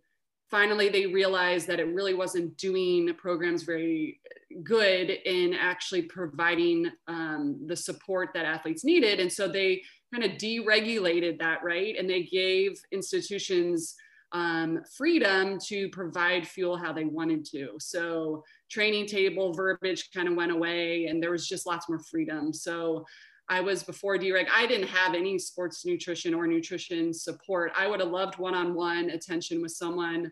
finally 0.49 0.89
they 0.89 1.05
realized 1.05 1.67
that 1.67 1.79
it 1.79 1.93
really 1.93 2.13
wasn't 2.13 2.57
doing 2.57 3.13
programs 3.17 3.63
very 3.63 4.19
good 4.63 5.09
in 5.09 5.53
actually 5.53 6.03
providing 6.03 6.91
um, 7.07 7.59
the 7.67 7.75
support 7.75 8.29
that 8.33 8.45
athletes 8.45 8.83
needed. 8.83 9.19
And 9.19 9.31
so 9.31 9.47
they 9.47 9.83
kind 10.13 10.23
of 10.23 10.37
deregulated 10.37 11.39
that 11.39 11.63
right? 11.63 11.95
And 11.97 12.09
they 12.09 12.23
gave 12.23 12.81
institutions 12.91 13.95
um, 14.31 14.83
freedom 14.95 15.57
to 15.65 15.89
provide 15.89 16.47
fuel 16.47 16.77
how 16.77 16.93
they 16.93 17.05
wanted 17.05 17.45
to. 17.45 17.73
So 17.79 18.43
training 18.69 19.07
table 19.07 19.53
verbiage 19.53 20.09
kind 20.13 20.27
of 20.27 20.35
went 20.35 20.51
away 20.51 21.05
and 21.05 21.21
there 21.21 21.31
was 21.31 21.47
just 21.47 21.65
lots 21.65 21.89
more 21.89 21.99
freedom. 21.99 22.53
So 22.53 23.05
I 23.49 23.61
was 23.61 23.83
before 23.83 24.17
DREG, 24.17 24.47
I 24.53 24.67
didn't 24.67 24.87
have 24.87 25.15
any 25.15 25.39
sports 25.39 25.83
nutrition 25.85 26.35
or 26.35 26.45
nutrition 26.45 27.13
support. 27.13 27.71
I 27.75 27.87
would 27.87 27.99
have 27.99 28.09
loved 28.09 28.37
one-on-one 28.37 29.09
attention 29.09 29.61
with 29.61 29.71
someone 29.71 30.31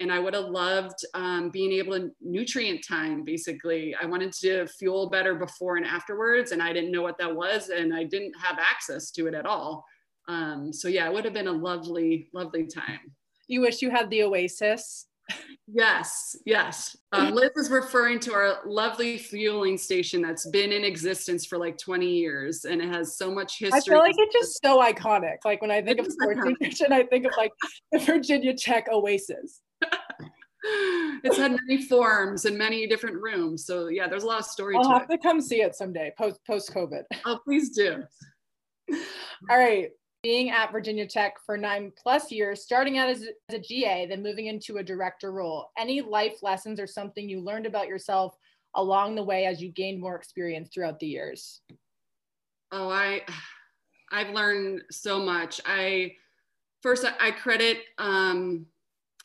and 0.00 0.12
I 0.12 0.18
would 0.18 0.34
have 0.34 0.46
loved 0.46 0.98
um, 1.14 1.50
being 1.50 1.72
able 1.72 1.92
to 1.92 2.10
nutrient 2.20 2.84
time 2.86 3.22
basically. 3.22 3.94
I 4.00 4.06
wanted 4.06 4.32
to 4.40 4.66
fuel 4.66 5.10
better 5.10 5.34
before 5.34 5.76
and 5.76 5.86
afterwards 5.86 6.52
and 6.52 6.62
I 6.62 6.72
didn't 6.72 6.90
know 6.90 7.02
what 7.02 7.18
that 7.18 7.34
was 7.34 7.68
and 7.68 7.94
I 7.94 8.04
didn't 8.04 8.32
have 8.42 8.58
access 8.58 9.10
to 9.12 9.26
it 9.26 9.34
at 9.34 9.46
all. 9.46 9.84
Um, 10.26 10.72
so 10.72 10.88
yeah, 10.88 11.06
it 11.06 11.12
would 11.12 11.26
have 11.26 11.34
been 11.34 11.48
a 11.48 11.52
lovely, 11.52 12.30
lovely 12.32 12.66
time. 12.66 13.12
You 13.46 13.60
wish 13.60 13.82
you 13.82 13.90
had 13.90 14.08
the 14.08 14.22
Oasis 14.22 15.06
Yes, 15.66 16.36
yes. 16.44 16.96
Um, 17.12 17.34
Liz 17.34 17.50
is 17.56 17.70
referring 17.70 18.20
to 18.20 18.34
our 18.34 18.58
lovely 18.66 19.16
fueling 19.16 19.78
station 19.78 20.20
that's 20.20 20.46
been 20.50 20.72
in 20.72 20.84
existence 20.84 21.46
for 21.46 21.56
like 21.56 21.78
20 21.78 22.06
years 22.06 22.66
and 22.66 22.82
it 22.82 22.88
has 22.88 23.16
so 23.16 23.30
much 23.30 23.58
history. 23.58 23.78
I 23.78 23.80
feel 23.80 23.98
like 23.98 24.14
it's 24.18 24.34
just 24.34 24.60
so 24.62 24.80
iconic. 24.80 25.38
Like 25.44 25.62
when 25.62 25.70
I 25.70 25.80
think 25.80 25.98
it 25.98 26.06
of 26.06 26.12
sports 26.12 26.40
nutrition, 26.44 26.92
I 26.92 27.04
think 27.04 27.24
of 27.24 27.32
like 27.38 27.52
the 27.92 27.98
Virginia 28.00 28.54
Tech 28.54 28.88
Oasis. 28.92 29.62
it's 30.62 31.38
had 31.38 31.56
many 31.66 31.82
forms 31.82 32.44
and 32.44 32.58
many 32.58 32.86
different 32.86 33.16
rooms. 33.16 33.64
So 33.64 33.88
yeah, 33.88 34.06
there's 34.06 34.24
a 34.24 34.26
lot 34.26 34.40
of 34.40 34.44
story 34.44 34.76
I'll 34.76 34.84
to 34.84 34.90
have 34.90 35.10
it. 35.10 35.12
to 35.12 35.18
come 35.18 35.40
see 35.40 35.62
it 35.62 35.74
someday 35.74 36.12
post 36.18 36.40
post 36.46 36.74
COVID. 36.74 37.04
Oh, 37.24 37.38
please 37.42 37.70
do. 37.70 38.04
All 39.50 39.58
right 39.58 39.90
being 40.24 40.50
at 40.50 40.72
Virginia 40.72 41.06
Tech 41.06 41.34
for 41.44 41.58
nine 41.58 41.92
plus 42.02 42.32
years, 42.32 42.62
starting 42.62 42.96
out 42.96 43.10
as, 43.10 43.28
as 43.50 43.56
a 43.56 43.58
GA, 43.58 44.06
then 44.06 44.22
moving 44.22 44.46
into 44.46 44.78
a 44.78 44.82
director 44.82 45.30
role. 45.32 45.70
Any 45.76 46.00
life 46.00 46.42
lessons 46.42 46.80
or 46.80 46.86
something 46.86 47.28
you 47.28 47.42
learned 47.42 47.66
about 47.66 47.88
yourself 47.88 48.34
along 48.74 49.14
the 49.14 49.22
way 49.22 49.44
as 49.44 49.62
you 49.62 49.70
gained 49.70 50.00
more 50.00 50.16
experience 50.16 50.70
throughout 50.72 50.98
the 50.98 51.06
years? 51.06 51.60
Oh, 52.72 52.88
I, 52.88 53.20
I've 54.10 54.30
learned 54.30 54.84
so 54.90 55.20
much. 55.20 55.60
I 55.66 56.12
first 56.80 57.04
I 57.20 57.30
credit 57.30 57.82
um, 57.98 58.64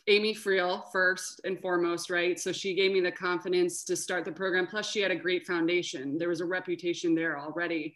Amy 0.08 0.36
Friel 0.36 0.84
first 0.91 1.39
and 1.46 1.62
foremost, 1.62 2.10
right? 2.10 2.38
So 2.38 2.51
she 2.51 2.75
gave 2.75 2.91
me 2.91 3.00
the 3.00 3.12
confidence 3.12 3.86
to 3.86 3.96
start 3.96 4.25
the 4.25 4.34
program. 4.34 4.68
Plus, 4.68 4.91
she 4.91 5.00
had 5.00 5.12
a 5.12 5.15
great 5.15 5.48
foundation. 5.48 6.18
There 6.18 6.27
was 6.27 6.41
a 6.41 6.46
reputation 6.46 7.15
there 7.15 7.39
already 7.39 7.96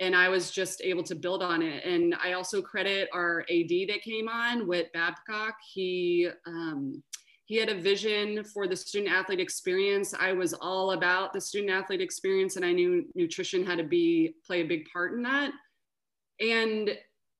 and 0.00 0.14
I 0.14 0.28
was 0.28 0.50
just 0.50 0.80
able 0.82 1.02
to 1.04 1.14
build 1.14 1.42
on 1.42 1.62
it. 1.62 1.84
And 1.84 2.14
I 2.22 2.32
also 2.34 2.62
credit 2.62 3.08
our 3.12 3.40
AD 3.50 3.70
that 3.88 4.02
came 4.02 4.28
on, 4.28 4.66
Whit 4.66 4.92
Babcock. 4.92 5.54
He 5.72 6.28
um, 6.46 7.02
he 7.46 7.56
had 7.56 7.70
a 7.70 7.80
vision 7.80 8.44
for 8.44 8.68
the 8.68 8.76
student 8.76 9.10
athlete 9.10 9.40
experience. 9.40 10.14
I 10.18 10.34
was 10.34 10.52
all 10.52 10.92
about 10.92 11.32
the 11.32 11.40
student 11.40 11.72
athlete 11.72 12.02
experience, 12.02 12.56
and 12.56 12.64
I 12.64 12.72
knew 12.72 13.06
nutrition 13.14 13.64
had 13.64 13.78
to 13.78 13.84
be 13.84 14.34
play 14.46 14.60
a 14.60 14.66
big 14.66 14.86
part 14.92 15.14
in 15.14 15.22
that. 15.22 15.52
And 16.40 16.90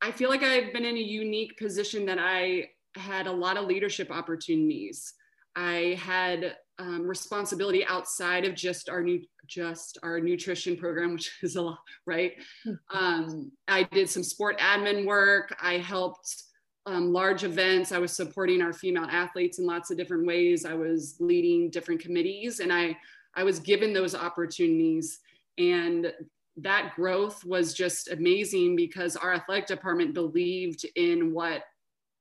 I 0.00 0.10
feel 0.10 0.30
like 0.30 0.42
I've 0.42 0.72
been 0.72 0.84
in 0.84 0.96
a 0.96 1.00
unique 1.00 1.58
position 1.58 2.06
that 2.06 2.18
I 2.18 2.70
had 2.96 3.26
a 3.26 3.32
lot 3.32 3.58
of 3.58 3.66
leadership 3.66 4.10
opportunities. 4.10 5.12
I 5.54 5.98
had 6.00 6.56
um, 6.78 7.02
responsibility 7.02 7.84
outside 7.86 8.44
of 8.44 8.54
just 8.54 8.88
our 8.88 9.02
new 9.02 9.20
just 9.46 9.98
our 10.02 10.20
nutrition 10.20 10.76
program 10.76 11.12
which 11.14 11.32
is 11.42 11.56
a 11.56 11.62
lot 11.62 11.78
right? 12.06 12.34
Hmm. 12.64 12.96
um, 12.96 13.52
i 13.66 13.82
did 13.82 14.08
some 14.08 14.22
sport 14.22 14.58
admin 14.58 15.06
work. 15.06 15.54
I 15.60 15.78
helped 15.78 16.44
um, 16.86 17.12
large 17.12 17.44
events. 17.44 17.92
I 17.92 17.98
was 17.98 18.12
supporting 18.12 18.62
our 18.62 18.72
female 18.72 19.04
athletes 19.04 19.58
in 19.58 19.66
lots 19.66 19.90
of 19.90 19.98
different 19.98 20.26
ways. 20.26 20.64
I 20.64 20.74
was 20.74 21.16
leading 21.20 21.70
different 21.70 22.00
committees 22.00 22.60
and 22.60 22.72
i 22.72 22.96
i 23.34 23.42
was 23.42 23.60
given 23.60 23.92
those 23.92 24.14
opportunities. 24.14 25.20
And 25.58 26.12
that 26.58 26.92
growth 26.96 27.44
was 27.44 27.72
just 27.72 28.10
amazing 28.10 28.76
because 28.76 29.16
our 29.16 29.32
athletic 29.32 29.66
department 29.66 30.14
believed 30.14 30.84
in 30.96 31.32
what 31.32 31.62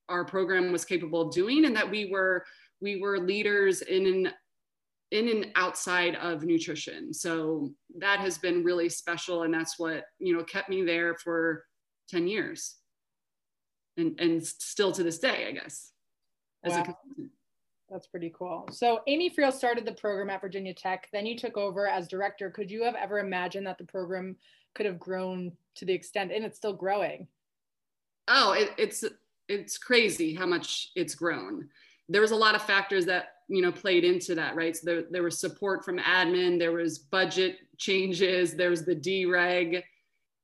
our 0.10 0.24
program 0.24 0.72
was 0.72 0.86
capable 0.86 1.22
of 1.22 1.34
doing 1.34 1.66
and 1.66 1.76
that 1.76 1.90
we 1.90 2.10
were 2.12 2.46
we 2.80 3.02
were 3.02 3.20
leaders 3.20 3.82
in 3.82 4.06
an 4.06 4.34
in 5.12 5.30
and 5.30 5.52
outside 5.56 6.16
of 6.16 6.44
nutrition. 6.44 7.14
So 7.14 7.72
that 7.98 8.20
has 8.20 8.38
been 8.38 8.64
really 8.64 8.90
special. 8.90 9.44
And 9.44 9.54
that's 9.54 9.80
what, 9.80 10.04
you 10.20 10.36
know, 10.36 10.44
kept 10.44 10.70
me 10.70 10.84
there 10.84 11.16
for 11.16 11.64
10 12.10 12.28
years. 12.28 12.76
And, 13.96 14.20
and 14.20 14.46
still 14.46 14.92
to 14.92 15.04
this 15.04 15.20
day, 15.20 15.48
I 15.48 15.52
guess. 15.52 15.92
wow. 16.64 16.98
That's 17.90 18.08
pretty 18.08 18.34
cool. 18.38 18.68
So 18.72 19.00
Amy 19.08 19.30
Friel 19.30 19.54
started 19.54 19.86
the 19.86 19.94
program 19.94 20.30
at 20.30 20.42
Virginia 20.42 20.74
Tech. 20.74 21.08
Then 21.14 21.26
you 21.26 21.38
took 21.38 21.56
over 21.56 21.88
as 21.88 22.08
director. 22.08 22.52
Could 22.52 22.70
you 22.70 22.84
have 22.84 22.96
ever 22.96 23.20
imagined 23.20 23.66
that 23.66 23.78
the 23.78 23.86
program 23.86 24.36
could 24.76 24.86
have 24.86 25.00
grown 25.00 25.54
to 25.76 25.86
the 25.86 25.94
extent 25.94 26.34
and 26.34 26.44
it's 26.44 26.58
still 26.58 26.74
growing? 26.74 27.28
Oh, 28.28 28.52
it, 28.52 28.72
it's 28.78 29.06
it's 29.48 29.78
crazy 29.78 30.36
how 30.36 30.46
much 30.46 30.92
it's 30.96 31.16
grown. 31.16 31.70
There 32.10 32.22
was 32.22 32.32
a 32.32 32.36
lot 32.36 32.56
of 32.56 32.62
factors 32.62 33.06
that 33.06 33.34
you 33.48 33.62
know 33.62 33.72
played 33.72 34.04
into 34.04 34.36
that 34.36 34.56
right? 34.56 34.76
So 34.76 34.86
there, 34.86 35.04
there 35.10 35.24
was 35.24 35.40
support 35.40 35.86
from 35.86 36.00
admin 36.00 36.60
there 36.60 36.74
was 36.74 37.00
budget 37.00 37.58
changes 37.78 38.56
there 38.56 38.70
was 38.70 38.84
the 38.84 38.96
dereg 38.96 39.84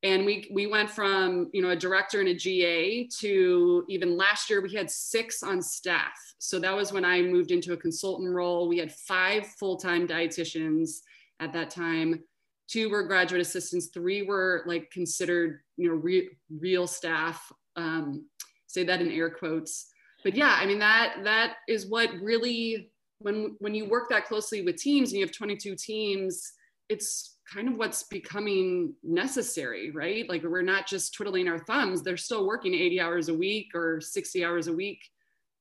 and 0.03 0.25
we 0.25 0.47
we 0.51 0.67
went 0.67 0.89
from 0.89 1.49
you 1.53 1.61
know 1.61 1.69
a 1.69 1.75
director 1.75 2.19
and 2.19 2.29
a 2.29 2.33
ga 2.33 3.07
to 3.19 3.85
even 3.87 4.17
last 4.17 4.49
year 4.49 4.61
we 4.61 4.73
had 4.73 4.91
six 4.91 5.41
on 5.41 5.61
staff. 5.61 6.13
So 6.37 6.59
that 6.59 6.75
was 6.75 6.91
when 6.91 7.05
i 7.05 7.21
moved 7.21 7.51
into 7.51 7.73
a 7.73 7.77
consultant 7.77 8.29
role. 8.29 8.67
We 8.67 8.77
had 8.77 8.91
five 8.91 9.47
full-time 9.47 10.07
dietitians 10.07 10.99
at 11.39 11.53
that 11.53 11.69
time. 11.69 12.21
Two 12.67 12.89
were 12.89 13.03
graduate 13.03 13.41
assistants. 13.41 13.87
Three 13.87 14.23
were 14.23 14.63
like 14.65 14.91
considered 14.91 15.61
you 15.77 15.87
know 15.87 15.95
re- 15.95 16.29
real 16.49 16.85
staff. 16.85 17.51
Um, 17.75 18.25
say 18.67 18.83
that 18.83 19.01
in 19.01 19.11
air 19.11 19.29
quotes 19.29 19.92
but 20.23 20.35
yeah 20.35 20.57
i 20.59 20.65
mean 20.65 20.79
that 20.79 21.15
that 21.23 21.55
is 21.67 21.87
what 21.87 22.09
really 22.21 22.91
when 23.19 23.55
when 23.59 23.73
you 23.73 23.85
work 23.85 24.09
that 24.09 24.25
closely 24.25 24.61
with 24.61 24.77
teams 24.77 25.09
and 25.09 25.19
you 25.19 25.25
have 25.25 25.35
22 25.35 25.75
teams 25.75 26.53
it's 26.89 27.37
kind 27.53 27.67
of 27.67 27.75
what's 27.75 28.03
becoming 28.03 28.93
necessary 29.03 29.91
right 29.91 30.29
like 30.29 30.43
we're 30.43 30.61
not 30.61 30.87
just 30.87 31.13
twiddling 31.13 31.47
our 31.47 31.59
thumbs 31.59 32.01
they're 32.01 32.17
still 32.17 32.47
working 32.47 32.73
80 32.73 32.99
hours 32.99 33.29
a 33.29 33.33
week 33.33 33.67
or 33.75 33.99
60 34.01 34.45
hours 34.45 34.67
a 34.67 34.73
week 34.73 34.99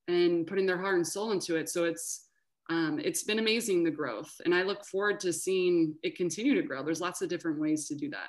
and 0.08 0.46
putting 0.46 0.66
their 0.66 0.78
heart 0.78 0.96
and 0.96 1.06
soul 1.06 1.32
into 1.32 1.56
it. 1.56 1.68
So 1.68 1.84
it's 1.84 2.26
um, 2.70 3.00
it's 3.02 3.24
been 3.24 3.38
amazing 3.38 3.82
the 3.82 3.90
growth, 3.90 4.32
and 4.44 4.54
I 4.54 4.62
look 4.62 4.84
forward 4.84 5.20
to 5.20 5.32
seeing 5.32 5.94
it 6.02 6.16
continue 6.16 6.54
to 6.54 6.62
grow. 6.62 6.82
There's 6.82 7.00
lots 7.00 7.20
of 7.20 7.28
different 7.28 7.60
ways 7.60 7.88
to 7.88 7.94
do 7.94 8.08
that. 8.10 8.28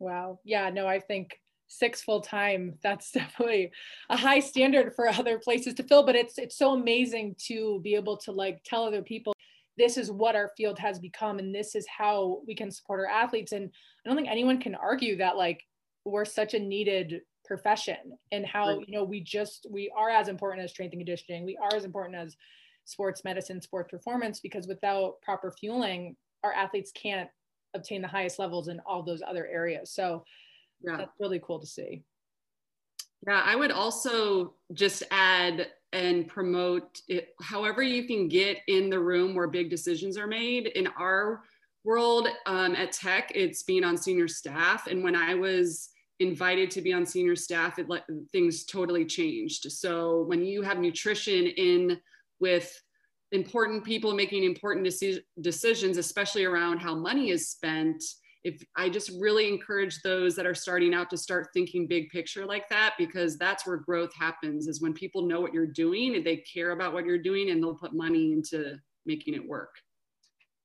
Wow. 0.00 0.40
Yeah. 0.44 0.70
No, 0.70 0.86
I 0.86 0.98
think 0.98 1.38
six 1.66 2.02
full 2.02 2.20
time 2.20 2.74
that's 2.82 3.10
definitely 3.12 3.70
a 4.10 4.16
high 4.16 4.40
standard 4.40 4.94
for 4.94 5.08
other 5.08 5.38
places 5.38 5.74
to 5.74 5.82
fill 5.82 6.04
but 6.04 6.16
it's 6.16 6.38
it's 6.38 6.56
so 6.56 6.72
amazing 6.72 7.34
to 7.38 7.80
be 7.82 7.94
able 7.94 8.16
to 8.16 8.32
like 8.32 8.62
tell 8.64 8.84
other 8.84 9.02
people 9.02 9.34
this 9.76 9.96
is 9.96 10.10
what 10.10 10.36
our 10.36 10.50
field 10.56 10.78
has 10.78 10.98
become 10.98 11.38
and 11.38 11.54
this 11.54 11.74
is 11.74 11.86
how 11.88 12.40
we 12.46 12.54
can 12.54 12.70
support 12.70 13.00
our 13.00 13.06
athletes 13.06 13.52
and 13.52 13.70
i 14.04 14.08
don't 14.08 14.16
think 14.16 14.28
anyone 14.28 14.60
can 14.60 14.74
argue 14.74 15.16
that 15.16 15.36
like 15.36 15.64
we're 16.04 16.24
such 16.24 16.54
a 16.54 16.58
needed 16.58 17.22
profession 17.44 18.16
and 18.32 18.46
how 18.46 18.68
right. 18.68 18.88
you 18.88 18.94
know 18.94 19.04
we 19.04 19.20
just 19.20 19.66
we 19.70 19.92
are 19.96 20.10
as 20.10 20.28
important 20.28 20.64
as 20.64 20.70
strength 20.70 20.92
and 20.92 21.00
conditioning 21.00 21.44
we 21.44 21.58
are 21.58 21.74
as 21.74 21.84
important 21.84 22.16
as 22.16 22.36
sports 22.84 23.22
medicine 23.24 23.60
sports 23.60 23.90
performance 23.90 24.40
because 24.40 24.66
without 24.66 25.20
proper 25.22 25.52
fueling 25.52 26.16
our 26.42 26.52
athletes 26.52 26.92
can't 26.92 27.28
obtain 27.74 28.00
the 28.00 28.08
highest 28.08 28.38
levels 28.38 28.68
in 28.68 28.80
all 28.86 29.02
those 29.02 29.22
other 29.26 29.46
areas 29.46 29.90
so 29.90 30.24
yeah. 30.84 30.96
that's 30.96 31.12
really 31.18 31.40
cool 31.40 31.58
to 31.60 31.66
see. 31.66 32.02
Yeah 33.26 33.42
i 33.44 33.56
would 33.56 33.70
also 33.70 34.54
just 34.72 35.02
add 35.10 35.68
and 35.92 36.26
promote 36.26 37.00
it 37.08 37.34
however 37.40 37.82
you 37.82 38.06
can 38.06 38.28
get 38.28 38.58
in 38.66 38.90
the 38.90 38.98
room 38.98 39.34
where 39.34 39.46
big 39.46 39.70
decisions 39.70 40.18
are 40.18 40.26
made. 40.26 40.66
In 40.68 40.88
our 40.98 41.42
world 41.84 42.28
um, 42.46 42.74
at 42.74 42.92
tech 42.92 43.32
it's 43.34 43.62
being 43.62 43.84
on 43.84 43.96
senior 43.96 44.28
staff. 44.28 44.86
And 44.86 45.02
when 45.02 45.16
i 45.16 45.34
was 45.34 45.90
invited 46.20 46.70
to 46.70 46.80
be 46.80 46.92
on 46.92 47.04
senior 47.04 47.36
staff 47.36 47.78
it 47.78 47.88
let 47.88 48.04
things 48.32 48.64
totally 48.64 49.04
changed. 49.04 49.70
So 49.72 50.22
when 50.22 50.44
you 50.44 50.62
have 50.62 50.78
nutrition 50.78 51.46
in 51.46 52.00
with 52.40 52.80
important 53.32 53.84
people 53.84 54.14
making 54.14 54.44
important 54.44 54.86
deci- 54.86 55.20
decisions 55.40 55.96
especially 55.98 56.44
around 56.44 56.78
how 56.78 56.94
money 56.94 57.30
is 57.30 57.48
spent 57.48 58.02
if 58.44 58.62
I 58.76 58.90
just 58.90 59.10
really 59.18 59.48
encourage 59.48 60.02
those 60.02 60.36
that 60.36 60.44
are 60.44 60.54
starting 60.54 60.92
out 60.92 61.08
to 61.10 61.16
start 61.16 61.48
thinking 61.54 61.86
big 61.86 62.10
picture 62.10 62.44
like 62.44 62.68
that, 62.68 62.94
because 62.98 63.38
that's 63.38 63.66
where 63.66 63.78
growth 63.78 64.14
happens 64.14 64.68
is 64.68 64.82
when 64.82 64.92
people 64.92 65.26
know 65.26 65.40
what 65.40 65.54
you're 65.54 65.66
doing 65.66 66.14
and 66.14 66.24
they 66.24 66.36
care 66.36 66.72
about 66.72 66.92
what 66.92 67.06
you're 67.06 67.18
doing 67.18 67.50
and 67.50 67.62
they'll 67.62 67.74
put 67.74 67.94
money 67.94 68.32
into 68.32 68.76
making 69.06 69.32
it 69.32 69.48
work. 69.48 69.74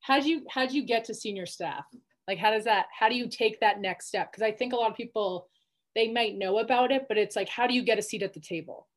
How'd 0.02 0.26
you, 0.26 0.46
how'd 0.50 0.74
you 0.74 0.86
get 0.86 1.06
to 1.06 1.14
senior 1.14 1.46
staff? 1.46 1.86
Like, 2.28 2.38
how 2.38 2.52
does 2.52 2.66
that, 2.66 2.88
how 2.98 3.08
do 3.08 3.16
you 3.16 3.30
take 3.30 3.60
that 3.62 3.80
next 3.80 4.08
step? 4.08 4.32
Cause 4.34 4.42
I 4.42 4.52
think 4.52 4.74
a 4.74 4.76
lot 4.76 4.92
of 4.92 4.98
people, 4.98 5.50
they 5.96 6.12
might 6.12 6.38
know 6.38 6.60
about 6.60 6.92
it, 6.92 7.06
but 7.08 7.18
it's 7.18 7.36
like, 7.36 7.50
how 7.50 7.66
do 7.66 7.74
you 7.74 7.82
get 7.82 7.98
a 7.98 8.02
seat 8.02 8.24
at 8.24 8.34
the 8.34 8.40
table? 8.40 8.88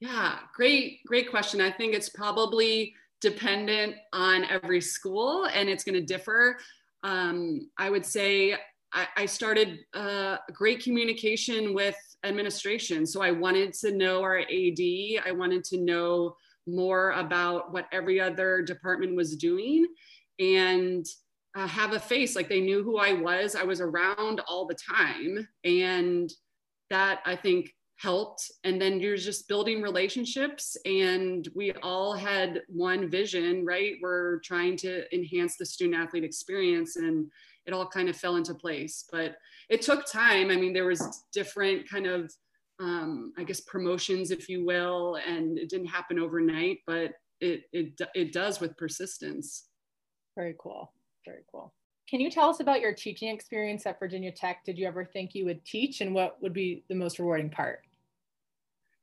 Yeah, 0.00 0.38
great, 0.54 1.00
great 1.06 1.30
question. 1.30 1.60
I 1.60 1.70
think 1.70 1.94
it's 1.94 2.08
probably 2.08 2.94
dependent 3.20 3.94
on 4.12 4.44
every 4.44 4.80
school 4.80 5.46
and 5.46 5.68
it's 5.68 5.84
going 5.84 5.94
to 5.94 6.04
differ 6.04 6.56
um, 7.02 7.70
I 7.78 7.90
would 7.90 8.04
say 8.04 8.54
I, 8.92 9.06
I 9.16 9.26
started 9.26 9.78
uh, 9.94 10.38
great 10.52 10.82
communication 10.82 11.74
with 11.74 11.96
administration. 12.24 13.06
So 13.06 13.22
I 13.22 13.30
wanted 13.30 13.72
to 13.74 13.92
know 13.92 14.22
our 14.22 14.38
AD. 14.38 14.80
I 15.24 15.32
wanted 15.32 15.64
to 15.64 15.80
know 15.80 16.34
more 16.66 17.12
about 17.12 17.72
what 17.72 17.86
every 17.92 18.20
other 18.20 18.62
department 18.62 19.16
was 19.16 19.36
doing 19.36 19.86
and 20.38 21.06
uh, 21.56 21.66
have 21.66 21.92
a 21.92 22.00
face 22.00 22.36
like 22.36 22.48
they 22.48 22.60
knew 22.60 22.82
who 22.82 22.98
I 22.98 23.14
was. 23.14 23.54
I 23.54 23.64
was 23.64 23.80
around 23.80 24.40
all 24.46 24.66
the 24.66 24.76
time. 24.76 25.48
And 25.64 26.30
that 26.90 27.20
I 27.24 27.36
think 27.36 27.70
helped. 28.00 28.50
And 28.64 28.80
then 28.80 28.98
you're 28.98 29.16
just 29.16 29.46
building 29.46 29.82
relationships. 29.82 30.76
And 30.86 31.46
we 31.54 31.72
all 31.82 32.14
had 32.14 32.62
one 32.68 33.10
vision, 33.10 33.64
right? 33.64 33.96
We're 34.00 34.38
trying 34.40 34.78
to 34.78 35.14
enhance 35.14 35.56
the 35.56 35.66
student 35.66 36.00
athlete 36.00 36.24
experience 36.24 36.96
and 36.96 37.30
it 37.66 37.74
all 37.74 37.86
kind 37.86 38.08
of 38.08 38.16
fell 38.16 38.36
into 38.36 38.54
place. 38.54 39.04
But 39.12 39.36
it 39.68 39.82
took 39.82 40.10
time. 40.10 40.50
I 40.50 40.56
mean, 40.56 40.72
there 40.72 40.86
was 40.86 41.24
different 41.34 41.88
kind 41.90 42.06
of, 42.06 42.32
um, 42.80 43.34
I 43.36 43.44
guess, 43.44 43.60
promotions, 43.60 44.30
if 44.30 44.48
you 44.48 44.64
will, 44.64 45.18
and 45.26 45.58
it 45.58 45.68
didn't 45.68 45.88
happen 45.88 46.18
overnight, 46.18 46.78
but 46.86 47.12
it, 47.40 47.64
it, 47.74 48.00
it 48.14 48.32
does 48.32 48.60
with 48.60 48.78
persistence. 48.78 49.66
Very 50.36 50.54
cool. 50.58 50.90
Very 51.26 51.42
cool. 51.52 51.74
Can 52.08 52.20
you 52.20 52.30
tell 52.30 52.48
us 52.48 52.60
about 52.60 52.80
your 52.80 52.94
teaching 52.94 53.28
experience 53.28 53.84
at 53.84 53.98
Virginia 53.98 54.32
Tech? 54.32 54.64
Did 54.64 54.78
you 54.78 54.86
ever 54.86 55.04
think 55.04 55.34
you 55.34 55.44
would 55.44 55.64
teach 55.66 56.00
and 56.00 56.14
what 56.14 56.40
would 56.42 56.54
be 56.54 56.82
the 56.88 56.94
most 56.94 57.18
rewarding 57.18 57.50
part? 57.50 57.82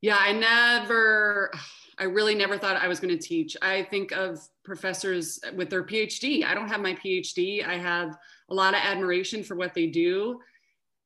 Yeah, 0.02 0.18
I 0.20 0.32
never, 0.32 1.52
I 1.98 2.04
really 2.04 2.36
never 2.36 2.58
thought 2.58 2.78
I 2.78 2.88
was 2.88 3.00
going 3.00 3.18
to 3.18 3.28
teach. 3.28 3.58
I 3.62 3.84
think 3.84 4.12
of 4.12 4.40
professors 4.64 5.40
with 5.56 5.70
their 5.70 5.84
PhD. 5.84 6.44
I 6.44 6.54
don't 6.54 6.68
have 6.70 6.82
my 6.82 6.94
PhD. 6.94 7.66
I 7.66 7.78
have 7.78 8.16
a 8.50 8.54
lot 8.54 8.76
of 8.76 8.82
admiration 8.84 9.44
for 9.44 9.56
what 9.56 9.74
they 9.74 9.88
do. 9.88 10.40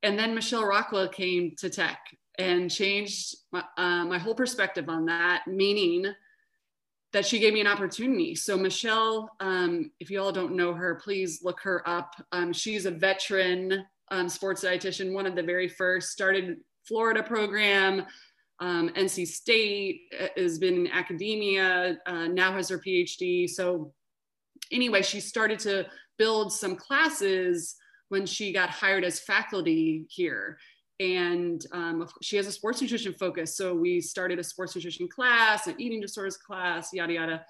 And 0.04 0.20
then 0.20 0.36
Michelle 0.36 0.66
Rockwell 0.66 1.08
came 1.08 1.56
to 1.60 1.70
tech 1.70 2.00
and 2.38 2.70
changed 2.70 3.36
my, 3.52 3.64
uh, 3.78 4.06
my 4.06 4.18
whole 4.18 4.36
perspective 4.36 4.90
on 4.90 5.06
that, 5.06 5.44
meaning 5.48 6.06
that 7.14 7.26
she 7.26 7.40
gave 7.40 7.54
me 7.54 7.62
an 7.62 7.68
opportunity. 7.68 8.36
So 8.36 8.58
Michelle, 8.58 9.30
um, 9.40 9.92
if 10.00 10.10
you 10.10 10.22
all 10.22 10.32
don't 10.32 10.56
know 10.56 10.74
her, 10.74 10.96
please 10.96 11.42
look 11.44 11.60
her 11.62 11.88
up. 11.88 12.16
Um, 12.32 12.52
she's 12.54 12.86
a 12.86 12.92
veteran 12.92 13.86
um, 14.10 14.28
sports 14.28 14.64
dietitian, 14.64 15.14
one 15.14 15.26
of 15.26 15.36
the 15.36 15.44
very 15.44 15.68
first, 15.68 16.12
started 16.12 16.58
Florida 16.84 17.22
program, 17.22 18.06
um, 18.62 18.90
NC 18.90 19.28
State 19.28 20.02
uh, 20.18 20.28
has 20.38 20.60
been 20.60 20.86
in 20.86 20.88
academia, 20.88 21.98
uh, 22.06 22.28
now 22.28 22.54
has 22.54 22.70
her 22.70 22.80
PhD. 22.80 23.50
So, 23.50 23.92
anyway, 24.72 25.02
she 25.02 25.20
started 25.20 25.60
to 25.60 25.88
build 26.18 26.54
some 26.54 26.76
classes 26.76 27.76
when 28.10 28.26
she 28.26 28.54
got 28.54 28.70
hired 28.70 29.04
as 29.04 29.20
faculty 29.20 30.06
here. 30.10 30.58
And 31.00 31.66
um, 31.72 32.08
she 32.22 32.38
has 32.38 32.46
a 32.46 32.52
sports 32.52 32.80
nutrition 32.80 33.14
focus. 33.14 33.58
So, 33.58 33.74
we 33.74 34.00
started 34.00 34.38
a 34.38 34.44
sports 34.44 34.76
nutrition 34.76 35.08
class, 35.08 35.66
an 35.66 35.76
eating 35.80 36.00
disorders 36.00 36.38
class, 36.38 36.94
yada, 36.94 37.14
yada. 37.14 37.46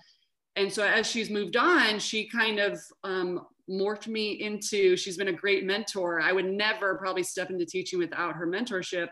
And 0.55 0.71
so, 0.71 0.85
as 0.85 1.07
she's 1.07 1.29
moved 1.29 1.57
on, 1.57 1.99
she 1.99 2.29
kind 2.29 2.59
of 2.59 2.79
um, 3.03 3.41
morphed 3.69 4.07
me 4.07 4.41
into, 4.41 4.95
she's 4.95 5.17
been 5.17 5.27
a 5.27 5.33
great 5.33 5.65
mentor. 5.65 6.21
I 6.21 6.31
would 6.31 6.45
never 6.45 6.95
probably 6.95 7.23
step 7.23 7.49
into 7.49 7.65
teaching 7.65 7.99
without 7.99 8.35
her 8.35 8.47
mentorship 8.47 9.09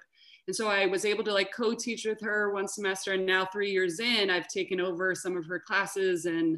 and 0.50 0.56
so 0.56 0.68
I 0.68 0.88
was 0.88 1.06
able 1.06 1.24
to 1.26 1.32
like 1.32 1.54
co-teach 1.54 2.06
with 2.06 2.20
her 2.22 2.52
one 2.52 2.68
semester. 2.68 3.14
And 3.14 3.24
now 3.24 3.46
three 3.46 3.70
years 3.70 4.00
in, 4.00 4.32
I've 4.32 4.48
taken 4.48 4.82
over 4.82 5.14
some 5.14 5.38
of 5.38 5.46
her 5.46 5.60
classes 5.60 6.26
and 6.26 6.58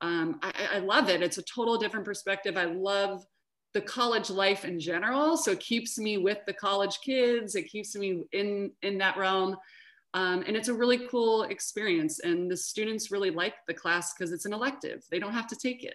um, 0.00 0.40
I, 0.42 0.52
I 0.72 0.78
love 0.80 1.08
it. 1.08 1.22
It's 1.22 1.38
a 1.38 1.42
total 1.42 1.78
different 1.78 2.04
perspective. 2.04 2.56
I 2.56 2.64
love 2.64 3.24
the 3.74 3.80
college 3.80 4.28
life 4.28 4.64
in 4.64 4.80
general. 4.80 5.36
So 5.36 5.52
it 5.52 5.60
keeps 5.60 6.00
me 6.00 6.18
with 6.18 6.38
the 6.48 6.52
college 6.52 6.98
kids. 7.00 7.54
It 7.54 7.70
keeps 7.70 7.94
me 7.94 8.24
in, 8.32 8.72
in 8.82 8.98
that 8.98 9.16
realm. 9.16 9.56
Um, 10.14 10.42
and 10.44 10.56
it's 10.56 10.66
a 10.66 10.74
really 10.74 11.06
cool 11.06 11.44
experience. 11.44 12.18
And 12.18 12.50
the 12.50 12.56
students 12.56 13.12
really 13.12 13.30
like 13.30 13.54
the 13.68 13.74
class 13.74 14.14
because 14.14 14.32
it's 14.32 14.46
an 14.46 14.52
elective. 14.52 15.04
They 15.12 15.20
don't 15.20 15.32
have 15.32 15.46
to 15.46 15.56
take 15.56 15.84
it. 15.84 15.94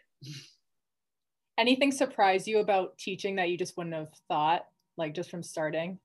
Anything 1.58 1.91
surprise 1.91 2.47
you 2.47 2.60
about 2.60 2.97
teaching 2.97 3.36
that 3.36 3.49
you 3.49 3.58
just 3.58 3.75
wouldn't 3.75 3.95
have 3.95 4.13
thought, 4.29 4.65
like 4.95 5.13
just 5.13 5.29
from 5.29 5.43
starting? 5.43 5.99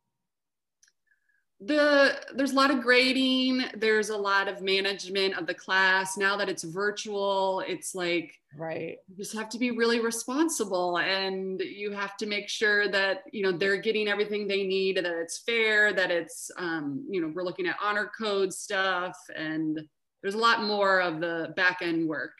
The 1.60 2.14
there's 2.34 2.52
a 2.52 2.54
lot 2.54 2.70
of 2.70 2.82
grading 2.82 3.64
there's 3.74 4.10
a 4.10 4.16
lot 4.16 4.46
of 4.46 4.62
management 4.62 5.36
of 5.36 5.46
the 5.46 5.54
class. 5.54 6.16
Now 6.16 6.36
that 6.36 6.48
it's 6.48 6.62
virtual 6.62 7.64
it's 7.66 7.94
like 7.94 8.32
right. 8.56 8.96
you 9.08 9.16
just 9.16 9.34
have 9.34 9.48
to 9.50 9.58
be 9.58 9.72
really 9.72 10.00
responsible 10.00 10.98
and 10.98 11.60
you 11.60 11.90
have 11.90 12.16
to 12.18 12.26
make 12.26 12.48
sure 12.48 12.88
that 12.90 13.24
you 13.32 13.42
know 13.42 13.50
they're 13.50 13.80
getting 13.80 14.06
everything 14.06 14.46
they 14.46 14.64
need 14.64 14.98
that 14.98 15.06
it's 15.06 15.38
fair 15.38 15.92
that 15.92 16.12
it's 16.12 16.50
um, 16.58 17.04
you 17.10 17.20
know 17.20 17.32
we're 17.34 17.42
looking 17.42 17.66
at 17.66 17.76
honor 17.82 18.10
code 18.16 18.52
stuff 18.52 19.16
and 19.34 19.80
there's 20.22 20.34
a 20.34 20.38
lot 20.38 20.62
more 20.62 21.00
of 21.00 21.20
the 21.20 21.52
back 21.56 21.78
end 21.80 22.08
work. 22.08 22.32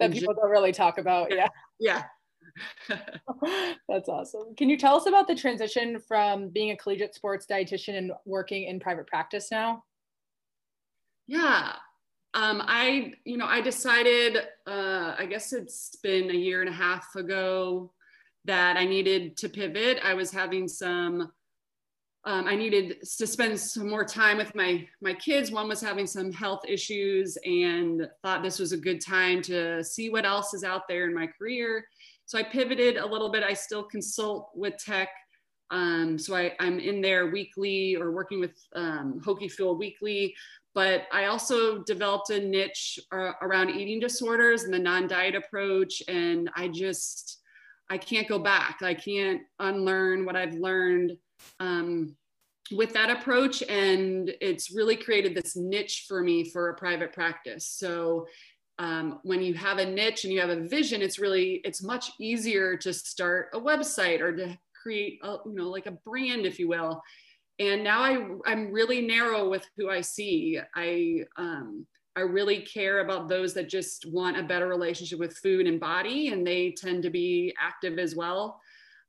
That 0.00 0.10
people 0.10 0.32
just, 0.32 0.40
don't 0.40 0.50
really 0.50 0.72
talk 0.72 0.98
about 0.98 1.30
yeah. 1.30 1.48
Yeah 1.78 2.04
That's 3.88 4.08
awesome. 4.08 4.54
Can 4.56 4.68
you 4.68 4.76
tell 4.76 4.96
us 4.96 5.06
about 5.06 5.26
the 5.26 5.34
transition 5.34 5.98
from 6.00 6.48
being 6.48 6.70
a 6.70 6.76
collegiate 6.76 7.14
sports 7.14 7.46
dietitian 7.50 7.96
and 7.98 8.12
working 8.24 8.64
in 8.64 8.80
private 8.80 9.06
practice 9.06 9.50
now? 9.50 9.82
Yeah. 11.26 11.72
Um, 12.34 12.62
I, 12.64 13.12
you 13.24 13.36
know, 13.36 13.46
I 13.46 13.60
decided, 13.60 14.38
uh, 14.66 15.14
I 15.16 15.26
guess 15.26 15.52
it's 15.52 15.96
been 16.02 16.30
a 16.30 16.34
year 16.34 16.60
and 16.60 16.68
a 16.68 16.72
half 16.72 17.14
ago 17.14 17.92
that 18.44 18.76
I 18.76 18.84
needed 18.84 19.36
to 19.38 19.48
pivot. 19.48 20.00
I 20.02 20.14
was 20.14 20.30
having 20.32 20.66
some, 20.66 21.32
um, 22.26 22.48
I 22.48 22.56
needed 22.56 23.02
to 23.18 23.26
spend 23.26 23.58
some 23.60 23.88
more 23.88 24.04
time 24.04 24.38
with 24.38 24.54
my 24.54 24.88
my 25.02 25.12
kids. 25.12 25.50
One 25.50 25.68
was 25.68 25.82
having 25.82 26.06
some 26.06 26.32
health 26.32 26.62
issues, 26.66 27.36
and 27.44 28.08
thought 28.22 28.42
this 28.42 28.58
was 28.58 28.72
a 28.72 28.78
good 28.78 29.00
time 29.00 29.42
to 29.42 29.84
see 29.84 30.08
what 30.08 30.24
else 30.24 30.54
is 30.54 30.64
out 30.64 30.88
there 30.88 31.06
in 31.06 31.14
my 31.14 31.26
career. 31.26 31.86
So 32.26 32.38
I 32.38 32.42
pivoted 32.42 32.96
a 32.96 33.06
little 33.06 33.30
bit. 33.30 33.42
I 33.42 33.54
still 33.54 33.82
consult 33.82 34.50
with 34.54 34.76
tech. 34.78 35.08
Um, 35.70 36.18
so 36.18 36.36
I, 36.36 36.52
am 36.60 36.78
in 36.78 37.00
there 37.00 37.30
weekly 37.30 37.96
or 37.96 38.12
working 38.12 38.40
with 38.40 38.54
um, 38.74 39.20
Hokie 39.24 39.50
Fuel 39.50 39.76
weekly, 39.76 40.34
but 40.74 41.02
I 41.12 41.26
also 41.26 41.82
developed 41.82 42.30
a 42.30 42.40
niche 42.40 42.98
uh, 43.12 43.32
around 43.42 43.70
eating 43.70 44.00
disorders 44.00 44.64
and 44.64 44.72
the 44.72 44.78
non-diet 44.78 45.34
approach. 45.34 46.02
And 46.08 46.50
I 46.56 46.68
just, 46.68 47.40
I 47.90 47.98
can't 47.98 48.28
go 48.28 48.38
back. 48.38 48.78
I 48.82 48.94
can't 48.94 49.42
unlearn 49.58 50.24
what 50.24 50.36
I've 50.36 50.54
learned 50.54 51.16
um, 51.60 52.16
with 52.72 52.92
that 52.94 53.10
approach. 53.10 53.62
And 53.62 54.32
it's 54.40 54.74
really 54.74 54.96
created 54.96 55.34
this 55.34 55.56
niche 55.56 56.06
for 56.08 56.22
me 56.22 56.50
for 56.50 56.70
a 56.70 56.74
private 56.74 57.12
practice. 57.12 57.68
So 57.68 58.26
um, 58.78 59.20
when 59.22 59.42
you 59.42 59.54
have 59.54 59.78
a 59.78 59.86
niche 59.86 60.24
and 60.24 60.32
you 60.32 60.40
have 60.40 60.50
a 60.50 60.68
vision, 60.68 61.02
it's 61.02 61.18
really, 61.18 61.60
it's 61.64 61.82
much 61.82 62.10
easier 62.18 62.76
to 62.78 62.92
start 62.92 63.48
a 63.54 63.60
website 63.60 64.20
or 64.20 64.34
to 64.34 64.58
create, 64.80 65.20
a, 65.22 65.36
you 65.46 65.54
know, 65.54 65.68
like 65.68 65.86
a 65.86 65.92
brand, 65.92 66.44
if 66.44 66.58
you 66.58 66.68
will. 66.68 67.02
And 67.58 67.84
now 67.84 68.00
I, 68.00 68.26
I'm 68.46 68.72
really 68.72 69.00
narrow 69.00 69.48
with 69.48 69.64
who 69.76 69.88
I 69.88 70.00
see. 70.00 70.58
I, 70.74 71.20
um, 71.36 71.86
I 72.16 72.20
really 72.20 72.60
care 72.60 73.00
about 73.00 73.28
those 73.28 73.54
that 73.54 73.68
just 73.68 74.06
want 74.10 74.38
a 74.38 74.42
better 74.42 74.68
relationship 74.68 75.18
with 75.18 75.36
food 75.36 75.66
and 75.66 75.80
body, 75.80 76.28
and 76.28 76.46
they 76.46 76.72
tend 76.72 77.02
to 77.04 77.10
be 77.10 77.54
active 77.60 77.98
as 77.98 78.14
well. 78.14 78.60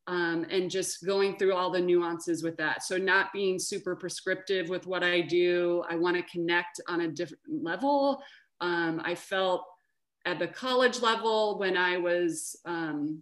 Um, 0.07 0.45
and 0.51 0.69
just 0.69 1.03
going 1.03 1.35
through 1.35 1.55
all 1.55 1.71
the 1.71 1.81
nuances 1.81 2.43
with 2.43 2.57
that. 2.57 2.83
So, 2.83 2.95
not 2.95 3.33
being 3.33 3.57
super 3.57 3.95
prescriptive 3.95 4.69
with 4.69 4.85
what 4.85 5.03
I 5.03 5.21
do. 5.21 5.83
I 5.89 5.95
want 5.95 6.15
to 6.15 6.21
connect 6.23 6.79
on 6.87 7.01
a 7.01 7.07
different 7.07 7.41
level. 7.49 8.21
Um, 8.65 8.99
I 9.05 9.13
felt 9.13 9.63
at 10.25 10.39
the 10.39 10.47
college 10.47 10.99
level 11.01 11.59
when 11.59 11.77
I 11.77 11.97
was 11.97 12.55
um, 12.65 13.21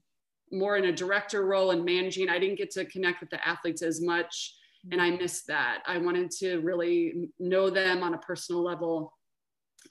more 0.51 0.77
in 0.77 0.85
a 0.85 0.95
director 0.95 1.45
role 1.45 1.71
and 1.71 1.83
managing, 1.83 2.29
I 2.29 2.39
didn't 2.39 2.57
get 2.57 2.71
to 2.71 2.85
connect 2.85 3.19
with 3.19 3.29
the 3.29 3.45
athletes 3.45 3.81
as 3.81 4.01
much. 4.01 4.55
And 4.91 5.01
I 5.01 5.11
missed 5.11 5.47
that. 5.47 5.83
I 5.85 5.97
wanted 5.97 6.31
to 6.39 6.59
really 6.59 7.29
know 7.39 7.69
them 7.69 8.03
on 8.03 8.13
a 8.13 8.17
personal 8.19 8.63
level 8.63 9.13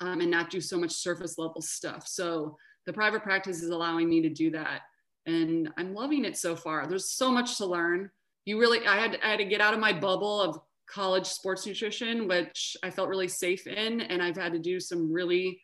um, 0.01 0.23
and 0.23 0.31
not 0.31 0.49
do 0.49 0.61
so 0.61 0.79
much 0.79 0.93
surface 0.93 1.37
level 1.37 1.61
stuff. 1.61 2.07
So 2.07 2.57
the 2.87 2.93
private 2.93 3.23
practice 3.23 3.63
is 3.63 3.71
allowing 3.71 4.09
me 4.09 4.23
to 4.23 4.31
do 4.31 4.51
that. 4.53 4.81
And 5.27 5.71
I'm 5.77 5.95
loving 5.95 6.25
it 6.25 6.37
so 6.39 6.57
far. 6.57 6.87
There's 6.87 7.11
so 7.11 7.31
much 7.31 7.59
to 7.59 7.67
learn. 7.67 8.11
You 8.47 8.59
really, 8.59 8.87
I 8.87 8.97
had, 8.97 9.19
I 9.23 9.29
had 9.31 9.39
to 9.39 9.45
get 9.45 9.61
out 9.61 9.75
of 9.75 9.81
my 9.81 9.93
bubble 9.93 10.41
of 10.41 10.61
college 10.93 11.27
sports 11.27 11.67
nutrition, 11.67 12.29
which 12.29 12.77
I 12.83 12.91
felt 12.91 13.09
really 13.09 13.29
safe 13.29 13.67
in. 13.67 14.03
And 14.03 14.23
I've 14.23 14.37
had 14.37 14.53
to 14.53 14.59
do 14.59 14.79
some 14.79 15.11
really 15.13 15.61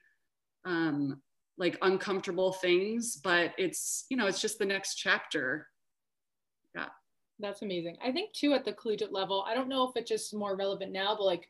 um, 0.64 1.20
like 1.58 1.76
uncomfortable 1.82 2.52
things, 2.52 3.16
but 3.22 3.52
it's, 3.58 4.06
you 4.08 4.16
know, 4.16 4.26
it's 4.26 4.40
just 4.40 4.58
the 4.58 4.64
next 4.64 4.94
chapter. 4.94 5.66
Yeah. 6.74 6.86
That's 7.38 7.62
amazing. 7.62 7.98
I 8.02 8.10
think 8.12 8.32
too 8.32 8.54
at 8.54 8.64
the 8.64 8.72
collegiate 8.72 9.12
level, 9.12 9.44
I 9.46 9.54
don't 9.54 9.68
know 9.68 9.88
if 9.88 9.96
it's 9.96 10.08
just 10.08 10.34
more 10.34 10.56
relevant 10.56 10.92
now, 10.92 11.14
but 11.16 11.24
like 11.24 11.48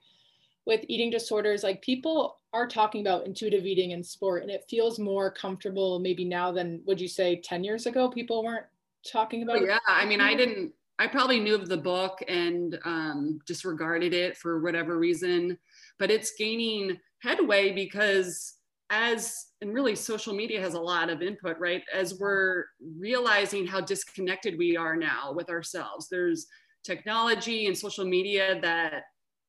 with 0.67 0.85
eating 0.89 1.11
disorders, 1.11 1.63
like 1.63 1.81
people 1.81 2.39
are 2.53 2.67
talking 2.67 3.01
about 3.01 3.27
intuitive 3.27 3.65
eating 3.65 3.93
in 3.93 4.03
sport 4.03 4.43
and 4.43 4.51
it 4.51 4.65
feels 4.69 4.99
more 4.99 5.31
comfortable 5.31 5.99
maybe 5.99 6.25
now 6.25 6.51
than 6.51 6.81
would 6.87 7.01
you 7.01 7.09
say 7.09 7.41
10 7.41 7.63
years 7.63 7.87
ago 7.87 8.09
people 8.09 8.43
weren't 8.43 8.65
talking 9.11 9.43
about 9.43 9.59
oh, 9.59 9.65
yeah 9.65 9.79
i 9.87 10.05
mean 10.05 10.21
i 10.21 10.35
didn't 10.35 10.73
i 10.99 11.07
probably 11.07 11.41
knew 11.41 11.55
of 11.55 11.69
the 11.69 11.77
book 11.77 12.19
and 12.29 12.79
um, 12.85 13.39
disregarded 13.47 14.15
it 14.15 14.37
for 14.37 14.61
whatever 14.61 14.99
reason 14.99 15.57
but 15.99 16.11
it's 16.11 16.33
gaining 16.39 16.97
headway 17.23 17.73
because 17.73 18.55
as 18.91 19.47
and 19.61 19.75
really 19.75 19.95
social 19.95 20.35
media 20.35 20.61
has 20.61 20.75
a 20.75 20.81
lot 20.81 21.11
of 21.11 21.21
input 21.21 21.59
right 21.59 21.83
as 21.93 22.19
we're 22.19 22.65
realizing 22.99 23.67
how 23.67 23.81
disconnected 23.81 24.57
we 24.57 24.77
are 24.77 24.97
now 24.97 25.33
with 25.33 25.51
ourselves 25.51 26.09
there's 26.11 26.47
technology 26.85 27.67
and 27.67 27.77
social 27.77 28.05
media 28.05 28.59
that 28.63 29.03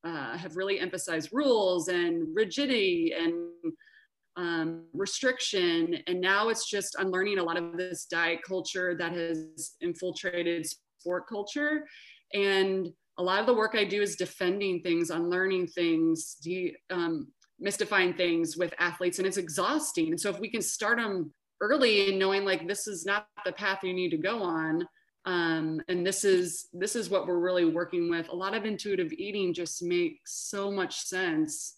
uh, 0.03 0.37
have 0.37 0.55
really 0.55 0.79
emphasized 0.79 1.29
rules 1.31 1.89
and 1.89 2.27
rigidity 2.33 3.13
and 3.17 3.33
um, 4.37 4.85
restriction. 4.93 5.97
And 6.07 6.21
now 6.21 6.49
it's 6.49 6.69
just 6.69 6.95
unlearning 6.95 7.39
a 7.39 7.43
lot 7.43 7.57
of 7.57 7.77
this 7.77 8.05
diet 8.05 8.39
culture 8.47 8.95
that 8.97 9.11
has 9.11 9.75
infiltrated 9.81 10.65
sport 10.99 11.27
culture. 11.27 11.85
And 12.33 12.89
a 13.17 13.23
lot 13.23 13.39
of 13.39 13.45
the 13.45 13.53
work 13.53 13.75
I 13.75 13.83
do 13.83 14.01
is 14.01 14.15
defending 14.15 14.81
things, 14.81 15.09
unlearning 15.09 15.67
things, 15.67 16.35
de- 16.41 16.75
um, 16.89 17.27
mystifying 17.59 18.13
things 18.13 18.55
with 18.55 18.73
athletes, 18.79 19.19
and 19.19 19.27
it's 19.27 19.37
exhausting. 19.37 20.09
And 20.09 20.19
so 20.19 20.29
if 20.29 20.39
we 20.39 20.49
can 20.49 20.61
start 20.61 20.97
them 20.97 21.33
early 21.61 22.09
and 22.09 22.19
knowing 22.19 22.45
like 22.45 22.67
this 22.67 22.87
is 22.87 23.05
not 23.05 23.27
the 23.45 23.51
path 23.51 23.83
you 23.83 23.93
need 23.93 24.11
to 24.11 24.17
go 24.17 24.41
on, 24.41 24.87
um, 25.25 25.81
and 25.89 26.05
this 26.05 26.23
is 26.23 26.69
this 26.73 26.95
is 26.95 27.09
what 27.09 27.27
we're 27.27 27.39
really 27.39 27.65
working 27.65 28.09
with 28.09 28.29
a 28.29 28.35
lot 28.35 28.55
of 28.55 28.65
intuitive 28.65 29.11
eating 29.11 29.53
just 29.53 29.83
makes 29.83 30.49
so 30.49 30.71
much 30.71 31.01
sense 31.01 31.75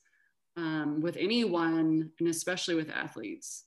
um, 0.58 1.02
with 1.02 1.18
anyone 1.18 2.12
and 2.20 2.30
especially 2.30 2.76
with 2.76 2.90
athletes 2.90 3.66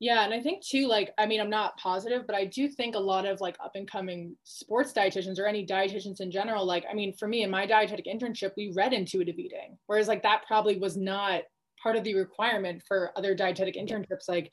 yeah 0.00 0.24
and 0.24 0.34
i 0.34 0.40
think 0.40 0.64
too 0.64 0.88
like 0.88 1.12
i 1.18 1.26
mean 1.26 1.40
i'm 1.40 1.50
not 1.50 1.76
positive 1.76 2.26
but 2.26 2.34
i 2.34 2.44
do 2.44 2.68
think 2.68 2.94
a 2.94 2.98
lot 2.98 3.26
of 3.26 3.40
like 3.40 3.56
up 3.62 3.72
and 3.76 3.88
coming 3.88 4.34
sports 4.42 4.92
dietitians 4.92 5.38
or 5.38 5.46
any 5.46 5.64
dietitians 5.64 6.20
in 6.20 6.30
general 6.30 6.64
like 6.66 6.84
i 6.90 6.94
mean 6.94 7.14
for 7.16 7.28
me 7.28 7.42
in 7.44 7.50
my 7.50 7.66
dietetic 7.66 8.06
internship 8.06 8.50
we 8.56 8.72
read 8.74 8.92
intuitive 8.92 9.38
eating 9.38 9.78
whereas 9.86 10.08
like 10.08 10.22
that 10.22 10.42
probably 10.46 10.78
was 10.78 10.96
not 10.96 11.42
part 11.80 11.96
of 11.96 12.04
the 12.04 12.14
requirement 12.14 12.82
for 12.88 13.10
other 13.16 13.34
dietetic 13.34 13.76
internships 13.76 14.28
like 14.28 14.50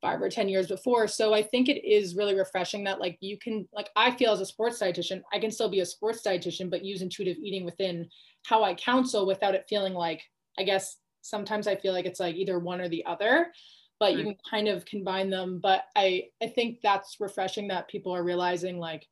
five 0.00 0.20
or 0.20 0.28
10 0.28 0.48
years 0.48 0.66
before. 0.66 1.08
So 1.08 1.32
I 1.32 1.42
think 1.42 1.68
it 1.68 1.84
is 1.84 2.16
really 2.16 2.34
refreshing 2.34 2.84
that 2.84 3.00
like 3.00 3.16
you 3.20 3.38
can, 3.38 3.66
like 3.72 3.88
I 3.96 4.10
feel 4.10 4.32
as 4.32 4.40
a 4.40 4.46
sports 4.46 4.80
dietitian, 4.80 5.22
I 5.32 5.38
can 5.38 5.50
still 5.50 5.70
be 5.70 5.80
a 5.80 5.86
sports 5.86 6.20
dietitian, 6.24 6.70
but 6.70 6.84
use 6.84 7.02
intuitive 7.02 7.38
eating 7.38 7.64
within 7.64 8.08
how 8.44 8.62
I 8.62 8.74
counsel 8.74 9.26
without 9.26 9.54
it 9.54 9.64
feeling 9.68 9.94
like, 9.94 10.22
I 10.58 10.64
guess 10.64 10.98
sometimes 11.22 11.66
I 11.66 11.76
feel 11.76 11.92
like 11.92 12.06
it's 12.06 12.20
like 12.20 12.36
either 12.36 12.58
one 12.58 12.80
or 12.80 12.88
the 12.88 13.04
other, 13.06 13.52
but 13.98 14.06
right. 14.06 14.18
you 14.18 14.24
can 14.24 14.36
kind 14.48 14.68
of 14.68 14.84
combine 14.84 15.30
them. 15.30 15.60
But 15.62 15.84
I, 15.96 16.24
I 16.42 16.48
think 16.48 16.80
that's 16.82 17.16
refreshing 17.20 17.68
that 17.68 17.88
people 17.88 18.14
are 18.14 18.24
realizing 18.24 18.78
like, 18.78 19.06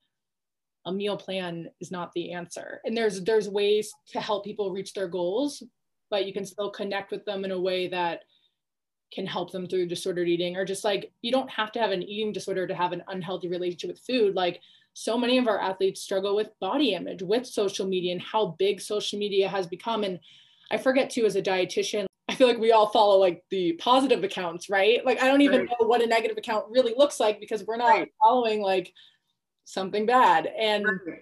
a 0.86 0.92
meal 0.92 1.16
plan 1.16 1.68
is 1.80 1.90
not 1.90 2.12
the 2.12 2.32
answer 2.32 2.80
and 2.84 2.96
there's 2.96 3.22
there's 3.24 3.48
ways 3.48 3.92
to 4.06 4.20
help 4.20 4.44
people 4.44 4.70
reach 4.70 4.92
their 4.92 5.08
goals 5.08 5.62
but 6.10 6.26
you 6.26 6.32
can 6.32 6.44
still 6.44 6.70
connect 6.70 7.10
with 7.10 7.24
them 7.24 7.44
in 7.44 7.50
a 7.50 7.60
way 7.60 7.88
that 7.88 8.20
can 9.12 9.26
help 9.26 9.52
them 9.52 9.66
through 9.66 9.86
disordered 9.86 10.28
eating 10.28 10.56
or 10.56 10.64
just 10.64 10.84
like 10.84 11.12
you 11.22 11.30
don't 11.30 11.50
have 11.50 11.70
to 11.72 11.78
have 11.78 11.90
an 11.90 12.02
eating 12.02 12.32
disorder 12.32 12.66
to 12.66 12.74
have 12.74 12.92
an 12.92 13.02
unhealthy 13.08 13.48
relationship 13.48 13.90
with 13.90 14.00
food 14.00 14.34
like 14.34 14.60
so 14.92 15.16
many 15.16 15.38
of 15.38 15.48
our 15.48 15.60
athletes 15.60 16.00
struggle 16.00 16.36
with 16.36 16.50
body 16.60 16.94
image 16.94 17.22
with 17.22 17.46
social 17.46 17.86
media 17.86 18.12
and 18.12 18.22
how 18.22 18.54
big 18.58 18.80
social 18.80 19.18
media 19.18 19.48
has 19.48 19.66
become 19.66 20.04
and 20.04 20.18
i 20.70 20.76
forget 20.76 21.10
too 21.10 21.24
as 21.24 21.36
a 21.36 21.42
dietitian 21.42 22.06
i 22.34 22.36
feel 22.36 22.48
like 22.48 22.58
we 22.58 22.72
all 22.72 22.90
follow 22.90 23.18
like 23.18 23.42
the 23.50 23.72
positive 23.74 24.24
accounts 24.24 24.68
right 24.68 25.04
like 25.04 25.22
i 25.22 25.26
don't 25.26 25.40
even 25.40 25.60
right. 25.60 25.68
know 25.68 25.86
what 25.86 26.02
a 26.02 26.06
negative 26.06 26.36
account 26.36 26.64
really 26.70 26.94
looks 26.96 27.20
like 27.20 27.40
because 27.40 27.64
we're 27.64 27.76
not 27.76 27.98
right. 27.98 28.12
following 28.22 28.60
like 28.60 28.92
something 29.64 30.06
bad 30.06 30.46
and 30.58 30.84
right. 30.84 31.20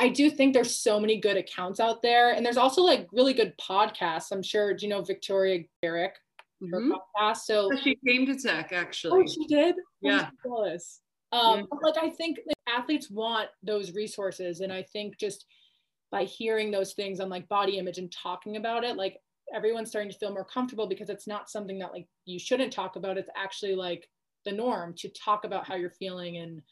I 0.00 0.08
do 0.08 0.30
think 0.30 0.54
there's 0.54 0.78
so 0.78 1.00
many 1.00 1.18
good 1.18 1.36
accounts 1.36 1.80
out 1.80 2.02
there. 2.02 2.30
And 2.30 2.46
there's 2.46 2.56
also 2.56 2.82
like 2.82 3.08
really 3.10 3.34
good 3.34 3.52
podcasts. 3.58 4.30
I'm 4.30 4.44
sure, 4.44 4.72
do 4.72 4.86
you 4.86 4.90
know 4.90 5.02
Victoria 5.02 5.64
Garrick? 5.82 6.14
mm-hmm. 6.62 6.92
podcast. 6.92 7.38
So 7.38 7.70
she 7.82 7.98
came 8.06 8.26
to 8.26 8.36
tech 8.36 8.72
actually. 8.72 9.22
Oh, 9.22 9.26
she 9.26 9.46
did. 9.46 9.74
Yeah. 10.00 10.28
Um, 11.32 11.58
yeah. 11.58 11.62
like 11.82 11.98
I 12.00 12.10
think 12.10 12.38
athletes 12.68 13.10
want 13.10 13.48
those 13.62 13.92
resources, 13.92 14.60
and 14.60 14.72
I 14.72 14.82
think 14.82 15.18
just 15.18 15.46
by 16.10 16.24
hearing 16.24 16.70
those 16.70 16.94
things 16.94 17.20
on 17.20 17.28
like 17.28 17.48
body 17.48 17.78
image 17.78 17.98
and 17.98 18.10
talking 18.10 18.56
about 18.56 18.84
it, 18.84 18.96
like 18.96 19.18
everyone's 19.54 19.88
starting 19.88 20.10
to 20.10 20.18
feel 20.18 20.32
more 20.32 20.44
comfortable 20.44 20.86
because 20.86 21.10
it's 21.10 21.26
not 21.26 21.50
something 21.50 21.78
that 21.78 21.92
like 21.92 22.06
you 22.24 22.38
shouldn't 22.38 22.72
talk 22.72 22.96
about. 22.96 23.18
It's 23.18 23.30
actually 23.36 23.74
like 23.74 24.08
the 24.44 24.52
norm 24.52 24.94
to 24.98 25.08
talk 25.08 25.44
about 25.44 25.66
how 25.66 25.74
you're 25.74 25.90
feeling, 25.90 26.38
and 26.38 26.62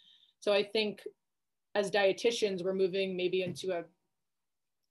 so 0.41 0.53
I 0.53 0.62
think 0.62 1.01
as 1.75 1.91
dietitians, 1.91 2.65
we're 2.65 2.75
moving 2.75 3.17
maybe 3.17 3.43
into 3.43 3.73
a 3.73 3.85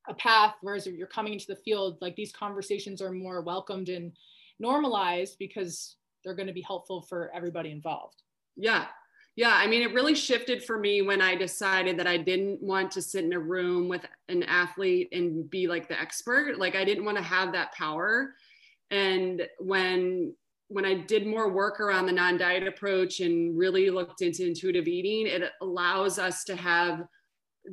a 0.07 0.13
path 0.13 0.53
whereas 0.61 0.85
you're 0.85 1.07
coming 1.07 1.33
into 1.33 1.47
the 1.47 1.55
field 1.55 1.97
like 1.99 2.15
these 2.15 2.31
conversations 2.31 3.01
are 3.01 3.11
more 3.11 3.41
welcomed 3.41 3.89
and 3.89 4.11
normalized 4.59 5.35
because 5.39 5.95
they're 6.23 6.35
going 6.35 6.47
to 6.47 6.53
be 6.53 6.61
helpful 6.61 7.01
for 7.01 7.31
everybody 7.33 7.71
involved. 7.71 8.23
Yeah. 8.55 8.85
Yeah, 9.37 9.53
I 9.53 9.67
mean, 9.67 9.81
it 9.81 9.93
really 9.93 10.15
shifted 10.15 10.63
for 10.63 10.79
me 10.79 11.01
when 11.01 11.21
I 11.21 11.35
decided 11.35 11.99
that 11.99 12.07
I 12.07 12.15
didn't 12.15 12.61
want 12.61 12.89
to 12.91 13.01
sit 13.01 13.25
in 13.25 13.33
a 13.33 13.39
room 13.39 13.89
with 13.89 14.05
an 14.29 14.43
athlete 14.43 15.09
and 15.11 15.49
be 15.49 15.67
like 15.67 15.89
the 15.89 15.99
expert. 15.99 16.57
Like, 16.57 16.75
I 16.75 16.85
didn't 16.85 17.03
want 17.03 17.17
to 17.17 17.23
have 17.23 17.51
that 17.51 17.73
power. 17.73 18.33
And 18.91 19.45
when 19.59 20.33
when 20.67 20.85
I 20.85 20.95
did 20.95 21.27
more 21.27 21.51
work 21.51 21.79
around 21.79 22.07
the 22.07 22.11
non-diet 22.11 22.67
approach 22.67 23.19
and 23.19 23.55
really 23.55 23.91
looked 23.91 24.21
into 24.21 24.47
intuitive 24.47 24.87
eating, 24.87 25.27
it 25.27 25.51
allows 25.61 26.17
us 26.17 26.43
to 26.45 26.55
have 26.55 27.05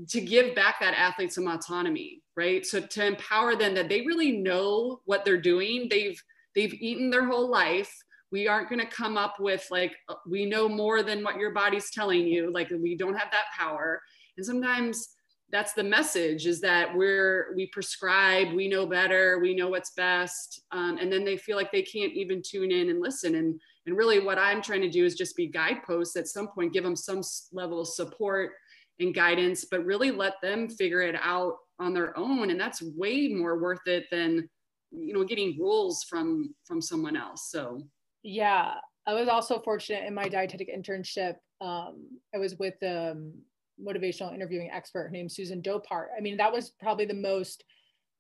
to 0.09 0.21
give 0.21 0.55
back 0.55 0.79
that 0.81 0.93
athlete 0.95 1.33
some 1.33 1.49
autonomy, 1.49 2.21
right? 2.37 2.67
So 2.67 2.81
to 2.81 3.07
empower 3.07 3.57
them 3.57 3.75
that 3.77 3.89
they 3.89 4.03
really 4.03 4.33
know 4.33 5.01
what 5.07 5.25
they're 5.25 5.41
doing. 5.41 5.89
They've 5.89 6.21
they've 6.55 6.75
eaten 6.75 7.09
their 7.09 7.25
whole 7.25 7.49
life 7.49 7.95
we 8.33 8.49
aren't 8.49 8.69
going 8.69 8.81
to 8.81 8.87
come 8.87 9.17
up 9.17 9.39
with 9.39 9.67
like 9.71 9.95
uh, 10.09 10.15
we 10.27 10.45
know 10.45 10.69
more 10.69 11.03
than 11.03 11.23
what 11.23 11.37
your 11.37 11.53
body's 11.53 11.91
telling 11.91 12.27
you 12.27 12.53
like 12.53 12.71
we 12.71 12.97
don't 12.97 13.15
have 13.15 13.31
that 13.31 13.47
power. 13.57 14.01
And 14.37 14.45
sometimes 14.45 15.09
that's 15.51 15.75
the 15.75 15.85
message 15.85 16.47
is 16.47 16.61
that 16.63 16.97
we're 16.97 17.53
we 17.55 17.67
prescribe 17.67 18.55
we 18.55 18.69
know 18.69 18.87
better 18.87 19.39
we 19.39 19.55
know 19.55 19.69
what's 19.69 19.91
best 19.91 20.63
um, 20.73 20.97
and 20.99 21.13
then 21.13 21.27
they 21.27 21.37
feel 21.37 21.57
like 21.57 21.71
they 21.71 21.83
can't 21.83 22.15
even 22.15 22.43
tune 22.45 22.71
in 22.71 22.91
and 22.91 23.01
listen. 23.01 23.35
And 23.37 23.61
and 23.85 23.97
really 23.97 24.21
what 24.21 24.39
i'm 24.39 24.63
trying 24.63 24.81
to 24.81 24.89
do 24.89 25.05
is 25.05 25.17
just 25.17 25.37
be 25.37 25.49
guideposts 25.49 26.17
at 26.17 26.29
some 26.29 26.49
point 26.49 26.73
give 26.73 26.85
them 26.85 26.97
some 26.97 27.21
level 27.53 27.81
of 27.81 27.89
support 27.89 28.53
and 29.01 29.13
guidance 29.13 29.65
but 29.65 29.85
really 29.85 30.13
let 30.13 30.35
them 30.41 30.69
figure 30.69 31.03
it 31.03 31.17
out 31.21 31.55
on 31.83 31.93
their 31.93 32.17
own. 32.17 32.51
And 32.51 32.61
that's 32.61 32.83
way 32.83 33.29
more 33.29 33.59
worth 33.59 33.87
it 33.87 34.07
than 34.11 34.49
you 34.91 35.13
know 35.13 35.25
getting 35.25 35.59
rules 35.59 36.05
from 36.05 36.55
from 36.65 36.81
someone 36.81 37.17
else. 37.17 37.51
So 37.51 37.83
yeah 38.23 38.75
i 39.07 39.15
was 39.15 39.29
also 39.29 39.59
fortunate 39.61 40.05
in 40.05 40.15
my 40.15 40.29
dietetic 40.29 40.69
internship 40.75 41.37
um, 41.61 42.07
i 42.35 42.39
was 42.39 42.57
with 42.59 42.75
um, 42.83 43.33
motivational 43.81 44.35
interviewing 44.35 44.71
expert 44.71 45.11
named 45.13 45.31
Susan 45.31 45.63
Dopart. 45.63 46.07
I 46.17 46.21
mean, 46.21 46.37
that 46.37 46.53
was 46.53 46.71
probably 46.71 47.05
the 47.05 47.15
most 47.15 47.65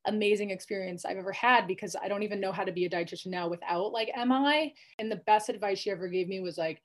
amazing 0.06 0.50
experience 0.50 1.04
I've 1.04 1.16
ever 1.16 1.32
had 1.32 1.66
because 1.66 1.94
I 2.00 2.08
don't 2.08 2.24
even 2.24 2.40
know 2.40 2.52
how 2.52 2.64
to 2.64 2.72
be 2.72 2.84
a 2.86 2.90
dietitian 2.90 3.26
now 3.26 3.48
without 3.48 3.92
like 3.92 4.10
MI. 4.16 4.74
And 4.98 5.10
the 5.10 5.22
best 5.26 5.48
advice 5.48 5.78
she 5.78 5.90
ever 5.90 6.08
gave 6.08 6.28
me 6.28 6.40
was 6.40 6.58
like, 6.58 6.80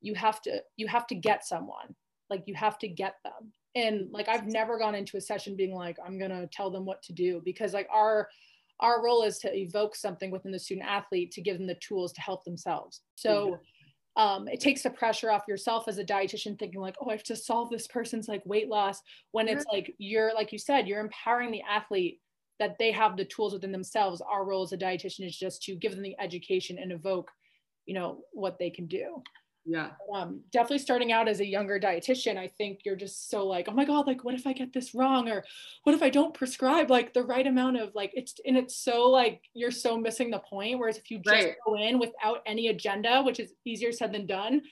you 0.00 0.14
have 0.14 0.42
to, 0.42 0.60
you 0.76 0.86
have 0.86 1.06
to 1.06 1.14
get 1.14 1.46
someone, 1.46 1.94
like 2.28 2.42
you 2.46 2.54
have 2.54 2.78
to 2.80 2.88
get 2.88 3.14
them. 3.24 3.52
And 3.74 4.10
like 4.12 4.28
I've 4.28 4.46
never 4.46 4.78
gone 4.78 4.94
into 4.94 5.16
a 5.16 5.20
session 5.20 5.56
being 5.56 5.74
like, 5.74 5.96
I'm 6.04 6.18
gonna 6.18 6.46
tell 6.52 6.70
them 6.70 6.84
what 6.84 7.02
to 7.04 7.12
do 7.12 7.40
because 7.44 7.72
like 7.72 7.88
our 7.92 8.28
our 8.80 9.02
role 9.02 9.22
is 9.22 9.38
to 9.38 9.56
evoke 9.56 9.94
something 9.94 10.30
within 10.30 10.52
the 10.52 10.58
student 10.58 10.86
athlete 10.86 11.30
to 11.32 11.40
give 11.40 11.58
them 11.58 11.66
the 11.66 11.76
tools 11.76 12.12
to 12.12 12.20
help 12.20 12.44
themselves. 12.44 13.02
So 13.14 13.58
um, 14.16 14.48
it 14.48 14.60
takes 14.60 14.82
the 14.82 14.90
pressure 14.90 15.30
off 15.30 15.42
yourself 15.48 15.88
as 15.88 15.98
a 15.98 16.04
dietitian 16.04 16.56
thinking 16.56 16.80
like 16.80 16.94
oh 17.00 17.08
i 17.08 17.12
have 17.12 17.24
to 17.24 17.34
solve 17.34 17.68
this 17.68 17.88
person's 17.88 18.28
like 18.28 18.46
weight 18.46 18.68
loss 18.68 19.00
when 19.32 19.48
it's 19.48 19.64
like 19.72 19.92
you're 19.98 20.32
like 20.34 20.52
you 20.52 20.58
said 20.58 20.86
you're 20.86 21.00
empowering 21.00 21.50
the 21.50 21.62
athlete 21.68 22.20
that 22.60 22.76
they 22.78 22.92
have 22.92 23.16
the 23.16 23.24
tools 23.24 23.52
within 23.52 23.72
themselves. 23.72 24.20
Our 24.20 24.44
role 24.44 24.62
as 24.62 24.72
a 24.72 24.78
dietitian 24.78 25.26
is 25.26 25.36
just 25.36 25.62
to 25.64 25.74
give 25.74 25.92
them 25.92 26.02
the 26.02 26.16
education 26.20 26.78
and 26.78 26.92
evoke 26.92 27.30
you 27.86 27.94
know 27.94 28.20
what 28.32 28.58
they 28.58 28.70
can 28.70 28.86
do 28.86 29.22
yeah. 29.66 29.90
Um, 30.14 30.42
definitely 30.52 30.78
starting 30.78 31.10
out 31.10 31.26
as 31.26 31.40
a 31.40 31.46
younger 31.46 31.80
dietitian 31.80 32.36
i 32.36 32.46
think 32.46 32.80
you're 32.84 32.96
just 32.96 33.30
so 33.30 33.46
like 33.46 33.66
oh 33.68 33.72
my 33.72 33.84
god 33.84 34.06
like 34.06 34.22
what 34.22 34.34
if 34.34 34.46
i 34.46 34.52
get 34.52 34.72
this 34.72 34.94
wrong? 34.94 35.28
Or 35.28 35.42
what 35.84 35.94
if 35.94 36.02
i 36.02 36.10
don't 36.10 36.34
prescribe? 36.34 36.90
Like 36.90 37.14
the 37.14 37.22
right 37.22 37.46
amount 37.46 37.78
of 37.78 37.94
like 37.94 38.10
it's 38.14 38.34
and 38.44 38.56
it's 38.56 38.76
so 38.76 39.08
like 39.08 39.40
you're 39.54 39.70
so 39.70 39.96
missing 39.96 40.30
the 40.30 40.38
point 40.38 40.78
whereas 40.78 40.98
if 40.98 41.10
you 41.10 41.18
just 41.18 41.34
right. 41.34 41.54
go 41.66 41.76
in 41.76 41.98
without 41.98 42.40
any 42.46 42.68
agenda 42.68 43.22
which 43.22 43.40
is 43.40 43.54
easier 43.64 43.92
said 43.92 44.12
than 44.12 44.26
done 44.26 44.62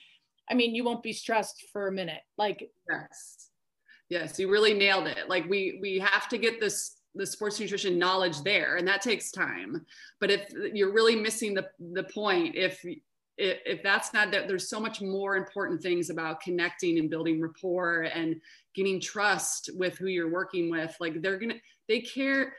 i 0.49 0.53
mean 0.53 0.75
you 0.75 0.83
won't 0.83 1.03
be 1.03 1.13
stressed 1.13 1.65
for 1.71 1.87
a 1.87 1.91
minute. 1.91 2.21
Like 2.37 2.69
yes. 2.89 3.49
Yes 4.09 4.39
you 4.39 4.49
really 4.49 4.73
nailed 4.73 5.07
it. 5.07 5.27
Like 5.27 5.49
we 5.49 5.79
we 5.81 5.99
have 5.99 6.29
to 6.29 6.37
get 6.37 6.59
this 6.59 6.97
the 7.15 7.25
sports 7.25 7.59
nutrition 7.59 7.97
knowledge 7.99 8.41
there 8.41 8.77
and 8.77 8.87
that 8.87 9.01
takes 9.01 9.31
time. 9.31 9.85
But 10.19 10.31
if 10.31 10.51
you're 10.51 10.93
really 10.93 11.15
missing 11.15 11.55
the 11.55 11.67
the 11.93 12.03
point 12.03 12.55
if 12.55 12.83
if, 13.37 13.59
if 13.65 13.83
that's 13.83 14.13
not 14.13 14.31
that 14.31 14.47
there's 14.47 14.69
so 14.69 14.79
much 14.79 15.01
more 15.01 15.35
important 15.35 15.81
things 15.81 16.09
about 16.09 16.41
connecting 16.41 16.99
and 16.99 17.09
building 17.09 17.41
rapport 17.41 18.03
and 18.13 18.39
getting 18.75 18.99
trust 18.99 19.69
with 19.75 19.97
who 19.97 20.07
you're 20.07 20.31
working 20.31 20.69
with 20.69 20.95
like 20.99 21.21
they're 21.21 21.39
gonna 21.39 21.55
they 21.87 21.99
care 21.99 22.53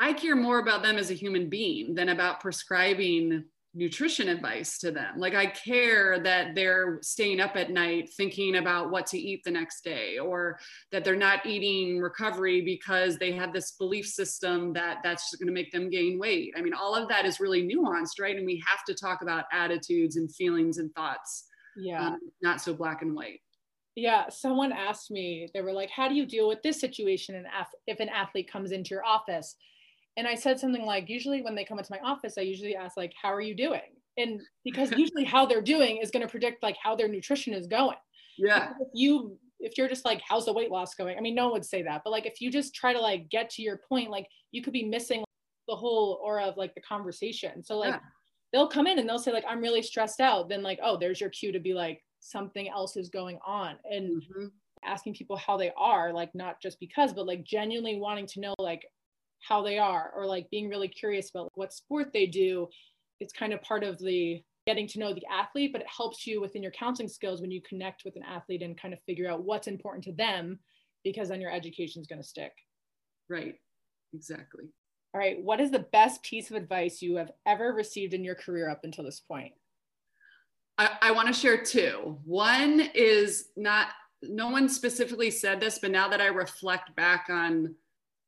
i 0.00 0.12
care 0.12 0.36
more 0.36 0.58
about 0.58 0.82
them 0.82 0.96
as 0.96 1.10
a 1.10 1.14
human 1.14 1.48
being 1.48 1.94
than 1.94 2.10
about 2.10 2.40
prescribing 2.40 3.44
nutrition 3.74 4.28
advice 4.28 4.78
to 4.78 4.92
them. 4.92 5.18
Like 5.18 5.34
I 5.34 5.46
care 5.46 6.20
that 6.20 6.54
they're 6.54 6.98
staying 7.02 7.40
up 7.40 7.56
at 7.56 7.70
night 7.70 8.10
thinking 8.16 8.56
about 8.56 8.90
what 8.90 9.06
to 9.08 9.18
eat 9.18 9.42
the 9.44 9.50
next 9.50 9.82
day 9.82 10.18
or 10.18 10.58
that 10.92 11.04
they're 11.04 11.16
not 11.16 11.44
eating 11.44 11.98
recovery 11.98 12.60
because 12.60 13.18
they 13.18 13.32
have 13.32 13.52
this 13.52 13.72
belief 13.72 14.06
system 14.06 14.72
that 14.74 14.98
that's 15.02 15.34
going 15.34 15.48
to 15.48 15.52
make 15.52 15.72
them 15.72 15.90
gain 15.90 16.18
weight. 16.18 16.54
I 16.56 16.62
mean 16.62 16.74
all 16.74 16.94
of 16.94 17.08
that 17.08 17.26
is 17.26 17.40
really 17.40 17.66
nuanced, 17.66 18.20
right? 18.20 18.36
And 18.36 18.46
we 18.46 18.62
have 18.66 18.84
to 18.86 18.94
talk 18.94 19.22
about 19.22 19.46
attitudes 19.52 20.16
and 20.16 20.32
feelings 20.32 20.78
and 20.78 20.94
thoughts. 20.94 21.46
Yeah. 21.76 22.08
Um, 22.08 22.18
not 22.42 22.60
so 22.60 22.74
black 22.74 23.02
and 23.02 23.14
white. 23.14 23.40
Yeah, 23.96 24.28
someone 24.28 24.72
asked 24.72 25.10
me, 25.10 25.48
they 25.54 25.62
were 25.62 25.72
like, 25.72 25.90
How 25.90 26.08
do 26.08 26.14
you 26.14 26.26
deal 26.26 26.48
with 26.48 26.62
this 26.62 26.80
situation 26.80 27.34
and 27.34 27.46
if 27.86 28.00
an 28.00 28.08
athlete 28.08 28.50
comes 28.50 28.70
into 28.72 28.90
your 28.90 29.04
office? 29.04 29.56
And 30.16 30.26
I 30.26 30.34
said 30.34 30.60
something 30.60 30.84
like, 30.84 31.08
usually 31.08 31.42
when 31.42 31.54
they 31.54 31.64
come 31.64 31.78
into 31.78 31.92
my 31.92 32.00
office, 32.08 32.34
I 32.38 32.42
usually 32.42 32.76
ask 32.76 32.96
like, 32.96 33.12
how 33.20 33.32
are 33.32 33.40
you 33.40 33.54
doing? 33.54 33.80
And 34.16 34.40
because 34.64 34.92
usually 34.92 35.24
how 35.24 35.44
they're 35.44 35.62
doing 35.62 35.98
is 35.98 36.10
going 36.10 36.24
to 36.24 36.30
predict 36.30 36.62
like 36.62 36.76
how 36.82 36.94
their 36.94 37.08
nutrition 37.08 37.52
is 37.52 37.66
going. 37.66 37.96
Yeah. 38.38 38.70
If 38.80 38.88
you 38.94 39.36
if 39.60 39.78
you're 39.78 39.88
just 39.88 40.04
like, 40.04 40.20
how's 40.28 40.44
the 40.44 40.52
weight 40.52 40.70
loss 40.70 40.94
going? 40.94 41.16
I 41.16 41.20
mean, 41.20 41.34
no 41.34 41.44
one 41.44 41.54
would 41.54 41.64
say 41.64 41.82
that, 41.82 42.02
but 42.04 42.10
like 42.10 42.26
if 42.26 42.40
you 42.40 42.50
just 42.50 42.74
try 42.74 42.92
to 42.92 43.00
like 43.00 43.28
get 43.30 43.48
to 43.50 43.62
your 43.62 43.80
point, 43.88 44.10
like 44.10 44.26
you 44.52 44.62
could 44.62 44.72
be 44.72 44.84
missing 44.84 45.24
the 45.68 45.74
whole 45.74 46.20
aura 46.22 46.44
of 46.44 46.56
like 46.56 46.74
the 46.74 46.80
conversation. 46.82 47.64
So 47.64 47.78
like 47.78 47.94
yeah. 47.94 48.00
they'll 48.52 48.68
come 48.68 48.86
in 48.86 48.98
and 48.98 49.08
they'll 49.08 49.18
say 49.18 49.32
like, 49.32 49.44
I'm 49.48 49.60
really 49.60 49.82
stressed 49.82 50.20
out. 50.20 50.48
Then 50.48 50.62
like, 50.62 50.78
oh, 50.82 50.98
there's 50.98 51.20
your 51.20 51.30
cue 51.30 51.52
to 51.52 51.60
be 51.60 51.72
like, 51.72 52.02
something 52.20 52.68
else 52.68 52.96
is 52.96 53.08
going 53.08 53.38
on. 53.46 53.76
And 53.90 54.22
mm-hmm. 54.22 54.46
asking 54.84 55.14
people 55.14 55.36
how 55.36 55.56
they 55.56 55.72
are, 55.76 56.12
like 56.12 56.34
not 56.34 56.60
just 56.60 56.78
because, 56.78 57.12
but 57.12 57.26
like 57.26 57.44
genuinely 57.44 57.98
wanting 57.98 58.26
to 58.28 58.40
know 58.40 58.54
like 58.58 58.82
how 59.46 59.62
they 59.62 59.78
are 59.78 60.12
or 60.16 60.26
like 60.26 60.48
being 60.50 60.68
really 60.68 60.88
curious 60.88 61.30
about 61.30 61.52
what 61.54 61.72
sport 61.72 62.12
they 62.12 62.26
do 62.26 62.68
it's 63.20 63.32
kind 63.32 63.52
of 63.52 63.62
part 63.62 63.84
of 63.84 63.98
the 63.98 64.42
getting 64.66 64.88
to 64.88 64.98
know 64.98 65.12
the 65.12 65.26
athlete 65.30 65.72
but 65.72 65.80
it 65.82 65.86
helps 65.88 66.26
you 66.26 66.40
within 66.40 66.62
your 66.62 66.72
counseling 66.72 67.08
skills 67.08 67.40
when 67.40 67.50
you 67.50 67.60
connect 67.68 68.02
with 68.04 68.16
an 68.16 68.22
athlete 68.22 68.62
and 68.62 68.80
kind 68.80 68.94
of 68.94 69.00
figure 69.06 69.30
out 69.30 69.44
what's 69.44 69.66
important 69.66 70.02
to 70.04 70.12
them 70.12 70.58
because 71.04 71.28
then 71.28 71.40
your 71.40 71.52
education 71.52 72.00
is 72.00 72.06
going 72.06 72.20
to 72.20 72.26
stick. 72.26 72.52
Right. 73.28 73.56
Exactly. 74.14 74.64
All 75.12 75.20
right 75.20 75.42
what 75.42 75.60
is 75.60 75.70
the 75.70 75.86
best 75.92 76.22
piece 76.22 76.50
of 76.50 76.56
advice 76.56 77.02
you 77.02 77.16
have 77.16 77.30
ever 77.46 77.72
received 77.72 78.14
in 78.14 78.24
your 78.24 78.34
career 78.34 78.70
up 78.70 78.80
until 78.84 79.04
this 79.04 79.20
point? 79.20 79.52
I, 80.76 80.90
I 81.02 81.10
want 81.12 81.28
to 81.28 81.34
share 81.34 81.62
two. 81.62 82.18
One 82.24 82.80
is 82.94 83.50
not 83.56 83.88
no 84.22 84.48
one 84.48 84.70
specifically 84.70 85.30
said 85.30 85.60
this 85.60 85.78
but 85.78 85.90
now 85.90 86.08
that 86.08 86.18
i 86.18 86.28
reflect 86.28 86.96
back 86.96 87.26
on 87.28 87.74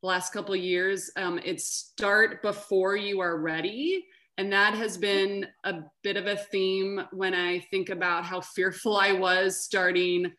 last 0.06 0.32
couple 0.32 0.54
of 0.54 0.60
years. 0.60 1.10
Um, 1.16 1.40
it's 1.44 1.66
start 1.66 2.42
before 2.42 2.96
you 2.96 3.20
are 3.20 3.38
ready. 3.38 4.04
And 4.38 4.52
that 4.52 4.74
has 4.74 4.98
been 4.98 5.46
a 5.64 5.80
bit 6.02 6.16
of 6.16 6.26
a 6.26 6.36
theme 6.36 7.00
when 7.12 7.34
I 7.34 7.60
think 7.70 7.88
about 7.88 8.24
how 8.24 8.40
fearful 8.40 8.96
I 8.96 9.12
was 9.12 9.62
starting 9.62 10.32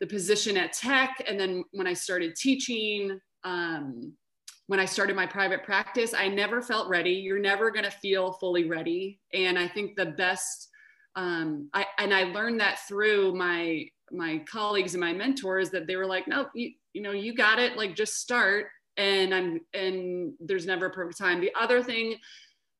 the 0.00 0.06
position 0.06 0.56
at 0.56 0.72
tech. 0.72 1.22
And 1.28 1.38
then 1.38 1.64
when 1.72 1.86
I 1.86 1.92
started 1.92 2.34
teaching, 2.34 3.18
um, 3.44 4.12
when 4.66 4.80
I 4.80 4.84
started 4.84 5.14
my 5.14 5.26
private 5.26 5.62
practice, 5.62 6.12
I 6.12 6.28
never 6.28 6.60
felt 6.60 6.88
ready. 6.88 7.12
You're 7.12 7.38
never 7.38 7.70
going 7.70 7.84
to 7.84 7.90
feel 7.90 8.32
fully 8.32 8.64
ready. 8.64 9.20
And 9.32 9.58
I 9.58 9.68
think 9.68 9.94
the 9.94 10.06
best, 10.06 10.68
um, 11.14 11.68
I, 11.72 11.86
and 11.98 12.12
I 12.12 12.24
learned 12.24 12.60
that 12.60 12.80
through 12.88 13.34
my 13.34 13.86
my 14.10 14.38
colleagues 14.50 14.94
and 14.94 15.00
my 15.00 15.12
mentors 15.12 15.70
that 15.70 15.86
they 15.86 15.96
were 15.96 16.06
like, 16.06 16.28
no, 16.28 16.46
you, 16.54 16.72
you 16.92 17.02
know, 17.02 17.12
you 17.12 17.34
got 17.34 17.58
it. 17.58 17.76
Like 17.76 17.96
just 17.96 18.20
start 18.20 18.66
and 18.96 19.34
I'm 19.34 19.60
and 19.72 20.34
there's 20.40 20.66
never 20.66 20.86
a 20.86 20.90
perfect 20.90 21.18
time. 21.18 21.40
The 21.40 21.52
other 21.58 21.82
thing 21.82 22.16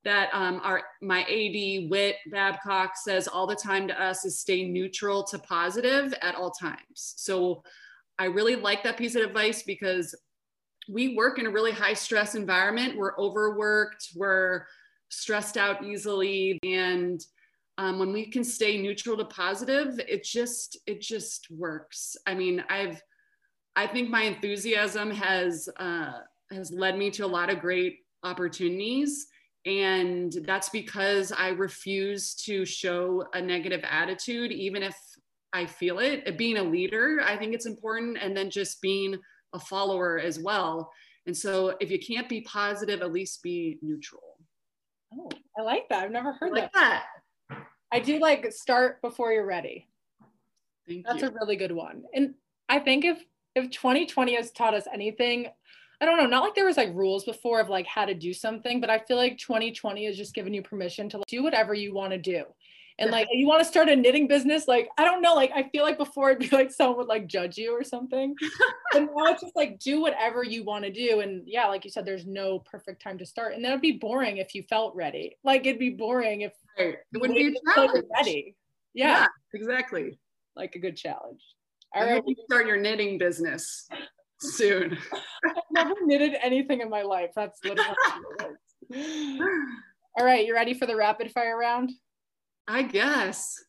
that 0.04 0.28
um, 0.32 0.60
our 0.62 0.82
my 1.02 1.22
AD 1.22 1.90
Whit 1.90 2.16
Babcock 2.30 2.92
says 2.96 3.26
all 3.26 3.46
the 3.46 3.56
time 3.56 3.88
to 3.88 4.02
us 4.02 4.24
is 4.24 4.38
stay 4.38 4.68
neutral 4.68 5.24
to 5.24 5.38
positive 5.38 6.14
at 6.20 6.34
all 6.34 6.50
times. 6.50 7.14
So 7.16 7.62
I 8.18 8.26
really 8.26 8.56
like 8.56 8.84
that 8.84 8.96
piece 8.96 9.14
of 9.16 9.22
advice 9.22 9.62
because 9.62 10.14
we 10.88 11.16
work 11.16 11.38
in 11.38 11.46
a 11.46 11.50
really 11.50 11.72
high 11.72 11.94
stress 11.94 12.34
environment. 12.34 12.96
We're 12.96 13.18
overworked. 13.18 14.10
We're 14.14 14.66
stressed 15.08 15.56
out 15.56 15.84
easily, 15.84 16.58
and 16.62 17.24
um, 17.78 17.98
when 17.98 18.12
we 18.12 18.30
can 18.30 18.44
stay 18.44 18.80
neutral 18.80 19.16
to 19.16 19.24
positive, 19.24 19.98
it 20.06 20.22
just 20.22 20.78
it 20.86 21.00
just 21.00 21.50
works. 21.50 22.16
I 22.26 22.34
mean, 22.34 22.62
I've 22.68 23.02
I 23.76 23.86
think 23.86 24.08
my 24.08 24.22
enthusiasm 24.22 25.10
has 25.10 25.68
uh, 25.78 26.20
has 26.52 26.70
led 26.72 26.96
me 26.96 27.10
to 27.12 27.24
a 27.24 27.26
lot 27.26 27.50
of 27.50 27.60
great 27.60 27.98
opportunities, 28.22 29.26
and 29.66 30.32
that's 30.46 30.68
because 30.68 31.32
I 31.32 31.48
refuse 31.48 32.34
to 32.46 32.64
show 32.64 33.24
a 33.34 33.40
negative 33.40 33.80
attitude, 33.88 34.52
even 34.52 34.82
if 34.82 34.96
I 35.52 35.66
feel 35.66 35.98
it. 35.98 36.36
Being 36.38 36.58
a 36.58 36.62
leader, 36.62 37.20
I 37.24 37.36
think 37.36 37.54
it's 37.54 37.66
important, 37.66 38.18
and 38.20 38.36
then 38.36 38.50
just 38.50 38.80
being 38.80 39.18
a 39.52 39.58
follower 39.58 40.18
as 40.18 40.38
well. 40.38 40.90
And 41.26 41.36
so, 41.36 41.74
if 41.80 41.90
you 41.90 41.98
can't 41.98 42.28
be 42.28 42.42
positive, 42.42 43.00
at 43.00 43.12
least 43.12 43.42
be 43.42 43.78
neutral. 43.82 44.38
Oh, 45.12 45.30
I 45.58 45.62
like 45.62 45.88
that. 45.88 46.04
I've 46.04 46.10
never 46.10 46.32
heard 46.32 46.52
like 46.52 46.72
that. 46.72 47.04
that. 47.50 47.66
I 47.92 48.00
do 48.00 48.18
like 48.18 48.52
start 48.52 49.00
before 49.02 49.32
you're 49.32 49.46
ready. 49.46 49.88
Thank 50.86 50.98
you. 50.98 51.04
That's 51.06 51.22
you. 51.22 51.28
a 51.28 51.32
really 51.32 51.56
good 51.56 51.72
one. 51.72 52.02
And 52.12 52.34
I 52.68 52.80
think 52.80 53.04
if 53.04 53.22
if 53.54 53.70
2020 53.70 54.34
has 54.36 54.50
taught 54.50 54.74
us 54.74 54.86
anything, 54.92 55.48
I 56.00 56.04
don't 56.04 56.18
know, 56.18 56.26
not 56.26 56.42
like 56.42 56.54
there 56.54 56.66
was 56.66 56.76
like 56.76 56.94
rules 56.94 57.24
before 57.24 57.60
of 57.60 57.68
like 57.68 57.86
how 57.86 58.04
to 58.04 58.14
do 58.14 58.34
something, 58.34 58.80
but 58.80 58.90
I 58.90 58.98
feel 58.98 59.16
like 59.16 59.38
2020 59.38 60.06
has 60.06 60.16
just 60.16 60.34
given 60.34 60.52
you 60.52 60.62
permission 60.62 61.08
to 61.10 61.18
like, 61.18 61.26
do 61.26 61.42
whatever 61.42 61.74
you 61.74 61.94
want 61.94 62.12
to 62.12 62.18
do. 62.18 62.44
and 62.98 63.10
like 63.10 63.28
you 63.32 63.46
want 63.46 63.60
to 63.60 63.64
start 63.64 63.88
a 63.88 63.96
knitting 63.96 64.28
business 64.28 64.68
like 64.68 64.88
i 64.98 65.04
don't 65.04 65.20
know 65.20 65.34
like 65.34 65.50
i 65.54 65.68
feel 65.70 65.82
like 65.82 65.98
before 65.98 66.30
it'd 66.30 66.48
be 66.48 66.56
like 66.56 66.70
someone 66.70 66.96
would 66.96 67.08
like 67.08 67.26
judge 67.26 67.56
you 67.58 67.72
or 67.72 67.82
something 67.82 68.34
but 68.92 69.00
now 69.00 69.26
it's 69.26 69.42
just 69.42 69.56
like 69.56 69.78
do 69.80 70.00
whatever 70.00 70.44
you 70.44 70.62
want 70.64 70.84
to 70.84 70.92
do 70.92 71.20
and 71.20 71.42
yeah 71.46 71.66
like 71.66 71.84
you 71.84 71.90
said 71.90 72.04
there's 72.04 72.26
no 72.26 72.60
perfect 72.60 73.02
time 73.02 73.18
to 73.18 73.26
start 73.26 73.54
and 73.54 73.64
that 73.64 73.72
would 73.72 73.80
be 73.80 73.92
boring 73.92 74.36
if 74.36 74.54
you 74.54 74.62
felt 74.68 74.94
ready 74.94 75.36
like 75.42 75.66
it'd 75.66 75.78
be 75.78 75.90
boring 75.90 76.42
if 76.42 76.52
right. 76.78 76.94
it 77.12 77.20
wouldn't 77.20 77.36
be 77.36 77.48
a 77.48 77.74
challenge. 77.74 78.04
ready 78.16 78.54
yeah. 78.94 79.22
yeah. 79.22 79.26
exactly 79.54 80.16
like 80.54 80.74
a 80.76 80.78
good 80.78 80.96
challenge 80.96 81.42
all 81.94 82.04
right 82.04 82.22
You 82.26 82.36
start 82.50 82.66
your 82.66 82.76
knitting 82.76 83.18
business 83.18 83.88
soon 84.40 84.98
i've 85.46 85.54
never 85.70 85.94
knitted 86.04 86.34
anything 86.42 86.80
in 86.80 86.90
my 86.90 87.02
life 87.02 87.30
that's 87.34 87.60
literally 87.64 87.94
all 90.18 90.24
right 90.24 90.46
you 90.46 90.54
ready 90.54 90.74
for 90.74 90.86
the 90.86 90.96
rapid 90.96 91.30
fire 91.30 91.56
round 91.56 91.90
I 92.66 92.82
guess. 92.82 93.62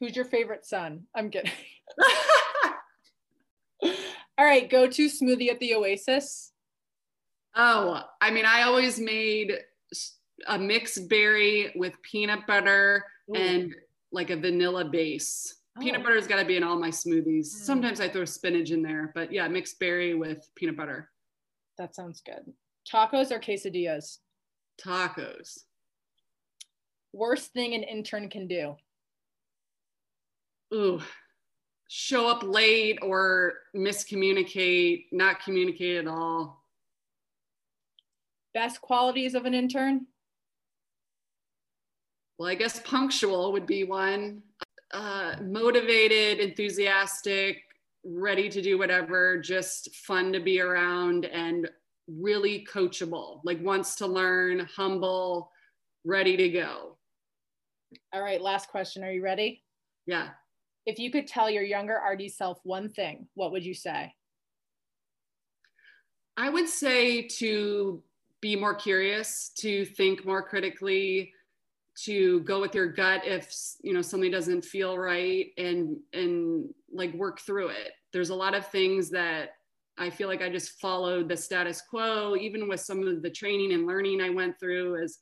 Who's 0.00 0.16
your 0.16 0.24
favorite 0.24 0.66
son? 0.66 1.04
I'm 1.14 1.30
kidding. 1.30 1.52
All 3.82 4.44
right, 4.46 4.68
go 4.68 4.86
to 4.86 5.06
smoothie 5.06 5.50
at 5.50 5.60
the 5.60 5.74
Oasis. 5.74 6.52
Oh, 7.54 8.02
I 8.20 8.30
mean, 8.30 8.46
I 8.46 8.62
always 8.62 8.98
made 8.98 9.52
a 10.46 10.58
mixed 10.58 11.08
berry 11.08 11.72
with 11.76 11.92
peanut 12.02 12.46
butter 12.46 13.04
Ooh. 13.30 13.34
and 13.34 13.74
like 14.12 14.30
a 14.30 14.36
vanilla 14.36 14.84
base. 14.84 15.56
Oh. 15.80 15.84
Peanut 15.84 16.02
butter's 16.02 16.26
got 16.26 16.36
to 16.36 16.44
be 16.44 16.56
in 16.56 16.62
all 16.62 16.78
my 16.78 16.90
smoothies. 16.90 17.46
Mm. 17.46 17.64
Sometimes 17.64 18.00
I 18.00 18.08
throw 18.08 18.24
spinach 18.24 18.70
in 18.70 18.82
there, 18.82 19.12
but 19.14 19.32
yeah, 19.32 19.48
mixed 19.48 19.78
berry 19.78 20.14
with 20.14 20.48
peanut 20.54 20.76
butter. 20.76 21.10
That 21.78 21.94
sounds 21.94 22.20
good. 22.20 22.52
Tacos 22.90 23.30
or 23.30 23.40
quesadillas? 23.40 24.18
Tacos 24.80 25.64
worst 27.12 27.52
thing 27.52 27.74
an 27.74 27.82
intern 27.82 28.28
can 28.28 28.46
do? 28.46 28.76
Ooh, 30.72 31.00
show 31.88 32.28
up 32.28 32.42
late 32.42 32.98
or 33.02 33.54
miscommunicate, 33.74 35.06
not 35.12 35.42
communicate 35.42 35.96
at 35.96 36.06
all. 36.06 36.64
Best 38.54 38.80
qualities 38.80 39.34
of 39.34 39.46
an 39.46 39.54
intern? 39.54 40.06
Well, 42.38 42.48
I 42.48 42.54
guess 42.54 42.80
punctual 42.80 43.52
would 43.52 43.66
be 43.66 43.84
one. 43.84 44.42
Uh, 44.92 45.36
motivated, 45.42 46.40
enthusiastic, 46.40 47.62
ready 48.04 48.48
to 48.48 48.60
do 48.60 48.76
whatever, 48.76 49.38
just 49.38 49.94
fun 49.94 50.32
to 50.32 50.40
be 50.40 50.60
around 50.60 51.26
and 51.26 51.70
really 52.08 52.66
coachable, 52.68 53.40
like 53.44 53.62
wants 53.62 53.94
to 53.94 54.06
learn, 54.06 54.66
humble, 54.74 55.52
ready 56.04 56.36
to 56.36 56.48
go. 56.48 56.96
All 58.12 58.22
right, 58.22 58.40
last 58.40 58.68
question. 58.68 59.04
Are 59.04 59.12
you 59.12 59.22
ready? 59.22 59.62
Yeah. 60.06 60.30
If 60.86 60.98
you 60.98 61.12
could 61.12 61.26
tell 61.26 61.48
your 61.48 61.62
younger 61.62 62.00
RD 62.12 62.30
self 62.30 62.58
one 62.64 62.88
thing, 62.88 63.28
what 63.34 63.52
would 63.52 63.64
you 63.64 63.74
say? 63.74 64.12
I 66.36 66.48
would 66.48 66.68
say 66.68 67.28
to 67.28 68.02
be 68.40 68.56
more 68.56 68.74
curious, 68.74 69.50
to 69.58 69.84
think 69.84 70.24
more 70.24 70.42
critically, 70.42 71.32
to 72.04 72.40
go 72.40 72.60
with 72.60 72.74
your 72.74 72.86
gut 72.86 73.22
if 73.24 73.52
you 73.82 73.92
know 73.92 74.02
something 74.02 74.30
doesn't 74.30 74.64
feel 74.64 74.96
right 74.96 75.48
and 75.58 75.96
and 76.12 76.68
like 76.92 77.12
work 77.14 77.40
through 77.40 77.68
it. 77.68 77.92
There's 78.12 78.30
a 78.30 78.34
lot 78.34 78.54
of 78.54 78.66
things 78.66 79.10
that 79.10 79.50
I 79.98 80.08
feel 80.10 80.28
like 80.28 80.42
I 80.42 80.48
just 80.48 80.80
followed 80.80 81.28
the 81.28 81.36
status 81.36 81.82
quo, 81.82 82.36
even 82.36 82.68
with 82.68 82.80
some 82.80 83.06
of 83.06 83.22
the 83.22 83.30
training 83.30 83.72
and 83.72 83.86
learning 83.86 84.20
I 84.20 84.30
went 84.30 84.58
through 84.58 85.02
as 85.02 85.18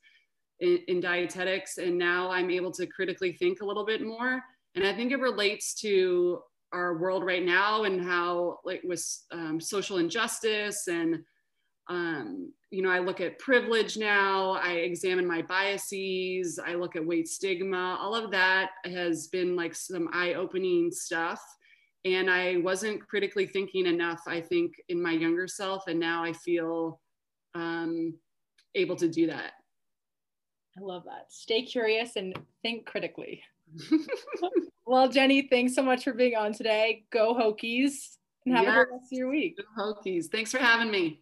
in, 0.59 0.79
in 0.87 0.99
dietetics 0.99 1.77
and 1.77 1.97
now 1.97 2.29
i'm 2.29 2.49
able 2.49 2.71
to 2.71 2.85
critically 2.85 3.31
think 3.33 3.61
a 3.61 3.65
little 3.65 3.85
bit 3.85 4.01
more 4.01 4.41
and 4.75 4.85
i 4.85 4.93
think 4.93 5.11
it 5.11 5.19
relates 5.19 5.73
to 5.73 6.39
our 6.73 6.97
world 6.97 7.23
right 7.25 7.43
now 7.43 7.83
and 7.83 8.03
how 8.03 8.59
like 8.63 8.81
with 8.83 9.03
um, 9.31 9.59
social 9.59 9.97
injustice 9.97 10.87
and 10.87 11.19
um, 11.89 12.51
you 12.71 12.81
know 12.81 12.89
i 12.89 12.99
look 12.99 13.19
at 13.19 13.39
privilege 13.39 13.97
now 13.97 14.51
i 14.63 14.73
examine 14.73 15.27
my 15.27 15.41
biases 15.41 16.59
i 16.65 16.75
look 16.75 16.95
at 16.95 17.05
weight 17.05 17.27
stigma 17.27 17.97
all 17.99 18.13
of 18.13 18.31
that 18.31 18.71
has 18.85 19.27
been 19.27 19.55
like 19.55 19.73
some 19.73 20.07
eye-opening 20.13 20.91
stuff 20.91 21.41
and 22.05 22.29
i 22.29 22.57
wasn't 22.57 23.05
critically 23.07 23.47
thinking 23.47 23.87
enough 23.87 24.21
i 24.27 24.39
think 24.39 24.73
in 24.89 25.01
my 25.01 25.11
younger 25.11 25.47
self 25.47 25.87
and 25.87 25.99
now 25.99 26.23
i 26.23 26.31
feel 26.31 27.01
um, 27.55 28.13
able 28.75 28.95
to 28.95 29.07
do 29.07 29.25
that 29.25 29.53
I 30.77 30.81
love 30.81 31.03
that. 31.05 31.25
Stay 31.29 31.63
curious 31.63 32.15
and 32.15 32.37
think 32.61 32.85
critically. 32.85 33.41
well, 34.85 35.09
Jenny, 35.09 35.47
thanks 35.49 35.75
so 35.75 35.83
much 35.83 36.03
for 36.03 36.13
being 36.13 36.35
on 36.35 36.53
today. 36.53 37.05
Go 37.11 37.33
Hokies 37.33 38.17
and 38.45 38.55
have 38.55 38.65
yes. 38.65 38.73
a 38.73 38.77
good 38.77 38.91
rest 38.91 39.13
of 39.13 39.17
your 39.17 39.29
week. 39.29 39.57
Go 39.57 39.93
Hokies. 39.93 40.27
Thanks 40.27 40.51
for 40.51 40.59
having 40.59 40.91
me. 40.91 41.21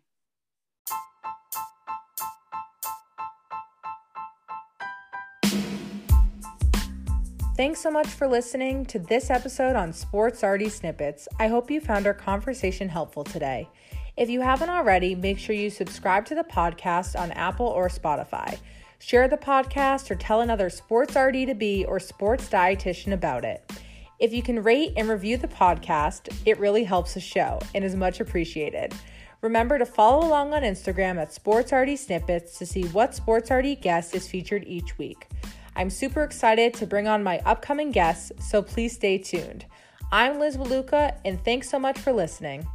Thanks 7.58 7.82
so 7.82 7.90
much 7.90 8.06
for 8.06 8.28
listening 8.28 8.86
to 8.86 9.00
this 9.00 9.32
episode 9.32 9.76
on 9.76 9.92
Sports 9.92 10.44
RD 10.44 10.72
Snippets. 10.72 11.28
I 11.40 11.48
hope 11.48 11.72
you 11.72 11.82
found 11.82 12.06
our 12.06 12.14
conversation 12.14 12.88
helpful 12.88 13.24
today. 13.24 13.68
If 14.16 14.30
you 14.30 14.42
haven't 14.42 14.70
already, 14.70 15.16
make 15.16 15.40
sure 15.40 15.56
you 15.56 15.72
subscribe 15.72 16.28
to 16.28 16.36
the 16.36 16.44
podcast 16.44 17.20
on 17.20 17.32
Apple 17.32 17.66
or 17.66 17.90
Spotify. 17.90 18.60
Share 19.00 19.28
the 19.28 19.38
podcast 19.38 20.12
or 20.12 20.16
tell 20.16 20.42
another 20.42 20.70
sports 20.70 21.16
RD 21.16 21.48
to 21.48 21.56
be 21.56 21.84
or 21.84 22.00
sports 22.00 22.48
dietitian 22.48 23.14
about 23.14 23.44
it. 23.44 23.72
If 24.20 24.34
you 24.34 24.44
can 24.44 24.62
rate 24.62 24.94
and 24.96 25.10
review 25.10 25.38
the 25.38 25.48
podcast, 25.48 26.32
it 26.46 26.60
really 26.60 26.84
helps 26.84 27.16
the 27.16 27.20
show 27.20 27.58
and 27.74 27.84
is 27.84 27.96
much 27.96 28.20
appreciated. 28.20 28.94
Remember 29.42 29.80
to 29.80 29.86
follow 29.88 30.28
along 30.28 30.54
on 30.54 30.62
Instagram 30.62 31.20
at 31.20 31.34
Sports 31.34 31.72
RD 31.72 31.98
Snippets 31.98 32.60
to 32.60 32.68
see 32.68 32.84
what 32.90 33.16
Sports 33.16 33.50
RD 33.50 33.82
guest 33.82 34.14
is 34.14 34.28
featured 34.28 34.64
each 34.68 35.00
week. 35.00 35.28
I'm 35.78 35.92
super 35.92 36.24
excited 36.24 36.74
to 36.74 36.88
bring 36.88 37.08
on 37.08 37.22
my 37.22 37.40
upcoming 37.46 37.92
guests, 37.92 38.32
so 38.40 38.64
please 38.64 38.94
stay 38.94 39.20
tuned. 39.20 39.66
I'm 40.12 40.40
Liz 40.40 40.58
Waluka, 40.58 41.20
and 41.24 41.40
thanks 41.46 41.70
so 41.70 41.78
much 41.78 42.00
for 42.00 42.12
listening. 42.12 42.68